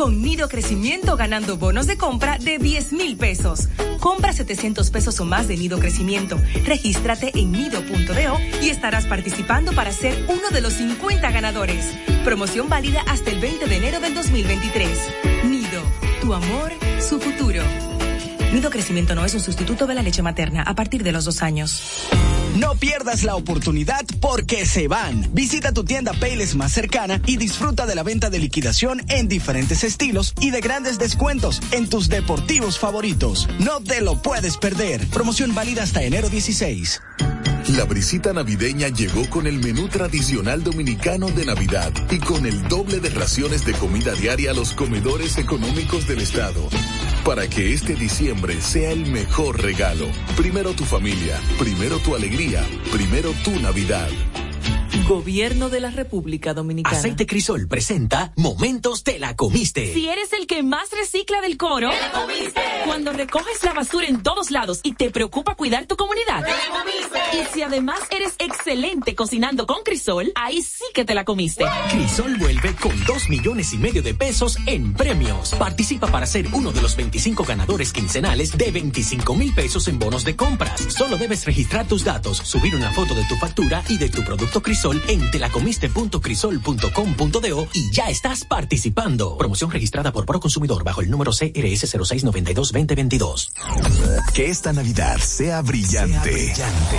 con 0.00 0.22
Nido 0.22 0.48
Crecimiento 0.48 1.14
ganando 1.14 1.58
bonos 1.58 1.86
de 1.86 1.98
compra 1.98 2.38
de 2.38 2.56
10 2.56 2.94
mil 2.94 3.18
pesos. 3.18 3.68
Compra 3.98 4.32
700 4.32 4.90
pesos 4.90 5.20
o 5.20 5.26
más 5.26 5.46
de 5.46 5.58
Nido 5.58 5.78
Crecimiento. 5.78 6.40
Regístrate 6.64 7.38
en 7.38 7.52
nido.do 7.52 8.38
y 8.62 8.70
estarás 8.70 9.04
participando 9.04 9.74
para 9.74 9.92
ser 9.92 10.24
uno 10.28 10.48
de 10.52 10.62
los 10.62 10.72
50 10.72 11.30
ganadores. 11.30 11.84
Promoción 12.24 12.70
válida 12.70 13.02
hasta 13.08 13.28
el 13.28 13.40
20 13.40 13.66
de 13.66 13.76
enero 13.76 14.00
del 14.00 14.14
2023. 14.14 14.88
Nido, 15.44 15.82
tu 16.22 16.32
amor, 16.32 16.72
su 16.98 17.20
futuro. 17.20 17.62
Nido 18.54 18.70
Crecimiento 18.70 19.14
no 19.14 19.26
es 19.26 19.34
un 19.34 19.40
sustituto 19.40 19.86
de 19.86 19.96
la 19.96 20.02
leche 20.02 20.22
materna 20.22 20.62
a 20.62 20.74
partir 20.74 21.02
de 21.02 21.12
los 21.12 21.26
dos 21.26 21.42
años. 21.42 22.08
No 22.60 22.74
pierdas 22.74 23.22
la 23.22 23.36
oportunidad 23.36 24.04
porque 24.20 24.66
se 24.66 24.86
van. 24.86 25.26
Visita 25.32 25.72
tu 25.72 25.84
tienda 25.84 26.12
Payless 26.12 26.54
más 26.54 26.72
cercana 26.72 27.22
y 27.24 27.38
disfruta 27.38 27.86
de 27.86 27.94
la 27.94 28.02
venta 28.02 28.28
de 28.28 28.38
liquidación 28.38 29.00
en 29.08 29.28
diferentes 29.28 29.82
estilos 29.82 30.34
y 30.40 30.50
de 30.50 30.60
grandes 30.60 30.98
descuentos 30.98 31.62
en 31.70 31.88
tus 31.88 32.10
deportivos 32.10 32.78
favoritos. 32.78 33.48
No 33.60 33.80
te 33.80 34.02
lo 34.02 34.20
puedes 34.20 34.58
perder. 34.58 35.06
Promoción 35.08 35.54
válida 35.54 35.84
hasta 35.84 36.02
enero 36.02 36.28
16. 36.28 37.00
La 37.68 37.84
brisita 37.84 38.34
navideña 38.34 38.88
llegó 38.88 39.30
con 39.30 39.46
el 39.46 39.58
menú 39.58 39.88
tradicional 39.88 40.62
dominicano 40.62 41.28
de 41.28 41.46
Navidad 41.46 41.92
y 42.10 42.18
con 42.18 42.44
el 42.44 42.68
doble 42.68 43.00
de 43.00 43.08
raciones 43.08 43.64
de 43.64 43.72
comida 43.72 44.12
diaria 44.12 44.50
a 44.50 44.54
los 44.54 44.74
comedores 44.74 45.38
económicos 45.38 46.06
del 46.06 46.20
estado. 46.20 46.68
Para 47.24 47.48
que 47.48 47.74
este 47.74 47.94
diciembre 47.94 48.60
sea 48.60 48.90
el 48.92 49.06
mejor 49.06 49.62
regalo. 49.62 50.06
Primero 50.36 50.72
tu 50.72 50.84
familia, 50.84 51.38
primero 51.58 51.98
tu 51.98 52.14
alegría, 52.14 52.66
primero 52.90 53.32
tu 53.44 53.50
Navidad. 53.60 54.08
Gobierno 55.10 55.70
de 55.70 55.80
la 55.80 55.90
República 55.90 56.54
Dominicana. 56.54 56.96
Aceite 56.96 57.26
Crisol 57.26 57.66
presenta 57.66 58.32
Momentos 58.36 59.02
te 59.02 59.18
la 59.18 59.34
comiste. 59.34 59.92
Si 59.92 60.08
eres 60.08 60.32
el 60.32 60.46
que 60.46 60.62
más 60.62 60.88
recicla 60.92 61.40
del 61.40 61.56
coro, 61.56 61.90
¡Te 61.90 62.00
la 62.00 62.12
comiste! 62.12 62.60
cuando 62.84 63.12
recoges 63.12 63.60
la 63.64 63.72
basura 63.72 64.06
en 64.06 64.22
todos 64.22 64.52
lados 64.52 64.78
y 64.84 64.94
te 64.94 65.10
preocupa 65.10 65.56
cuidar 65.56 65.86
tu 65.86 65.96
comunidad, 65.96 66.44
¡Te 66.44 66.52
la 66.52 66.78
comiste! 66.78 67.18
y 67.42 67.52
si 67.52 67.62
además 67.62 67.98
eres 68.12 68.34
excelente 68.38 69.16
cocinando 69.16 69.66
con 69.66 69.82
Crisol, 69.82 70.30
ahí 70.36 70.62
sí 70.62 70.84
que 70.94 71.04
te 71.04 71.16
la 71.16 71.24
comiste. 71.24 71.64
Crisol 71.90 72.36
vuelve 72.36 72.76
con 72.76 73.04
dos 73.04 73.28
millones 73.28 73.72
y 73.72 73.78
medio 73.78 74.04
de 74.04 74.14
pesos 74.14 74.58
en 74.66 74.94
premios. 74.94 75.54
Participa 75.54 76.06
para 76.06 76.24
ser 76.24 76.46
uno 76.52 76.70
de 76.70 76.82
los 76.82 76.94
25 76.94 77.42
ganadores 77.42 77.92
quincenales 77.92 78.56
de 78.56 78.70
25 78.70 79.34
mil 79.34 79.52
pesos 79.54 79.88
en 79.88 79.98
bonos 79.98 80.24
de 80.24 80.36
compras. 80.36 80.80
Solo 80.96 81.16
debes 81.16 81.46
registrar 81.46 81.88
tus 81.88 82.04
datos, 82.04 82.36
subir 82.36 82.76
una 82.76 82.92
foto 82.92 83.12
de 83.16 83.24
tu 83.24 83.34
factura 83.34 83.82
y 83.88 83.98
de 83.98 84.08
tu 84.08 84.22
producto 84.22 84.62
Crisol 84.62 84.99
en 85.08 85.30
telacomiste.crisol.com.do 85.30 87.68
y 87.72 87.90
ya 87.92 88.10
estás 88.10 88.44
participando. 88.44 89.38
Promoción 89.38 89.70
registrada 89.70 90.12
por 90.12 90.26
Proconsumidor 90.26 90.84
bajo 90.84 91.00
el 91.00 91.10
número 91.10 91.32
CRS 91.32 91.94
0692-2022. 91.94 93.52
Que 94.34 94.46
esta 94.46 94.72
Navidad 94.72 95.18
sea 95.18 95.62
brillante. 95.62 96.30
brillante. 96.30 96.96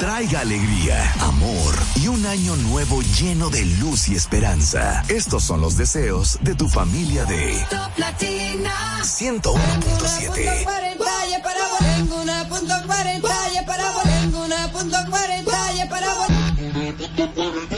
Traiga 0.00 0.40
alegría, 0.40 1.12
amor 1.20 1.74
y 2.02 2.08
un 2.08 2.26
año 2.26 2.56
nuevo 2.56 3.00
lleno 3.20 3.48
de 3.48 3.64
luz 3.64 4.08
y 4.08 4.16
esperanza. 4.16 5.04
Estos 5.08 5.44
son 5.44 5.60
los 5.60 5.76
deseos 5.76 6.38
de 6.42 6.54
tu 6.54 6.68
familia 6.68 7.24
de 7.24 7.64
Top 7.70 7.96
Latina. 7.96 8.74
101.7. 9.02 10.66
Tengo 11.96 12.22
una 12.22 12.48
punto 14.72 14.96
cuarenta, 15.08 15.72
ya 15.76 15.88
para 15.88 16.33
tengo 17.32 17.73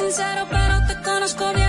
sincero, 0.00 0.46
pero 0.50 0.86
te 0.86 0.94
conozco 1.02 1.52
bien 1.52 1.59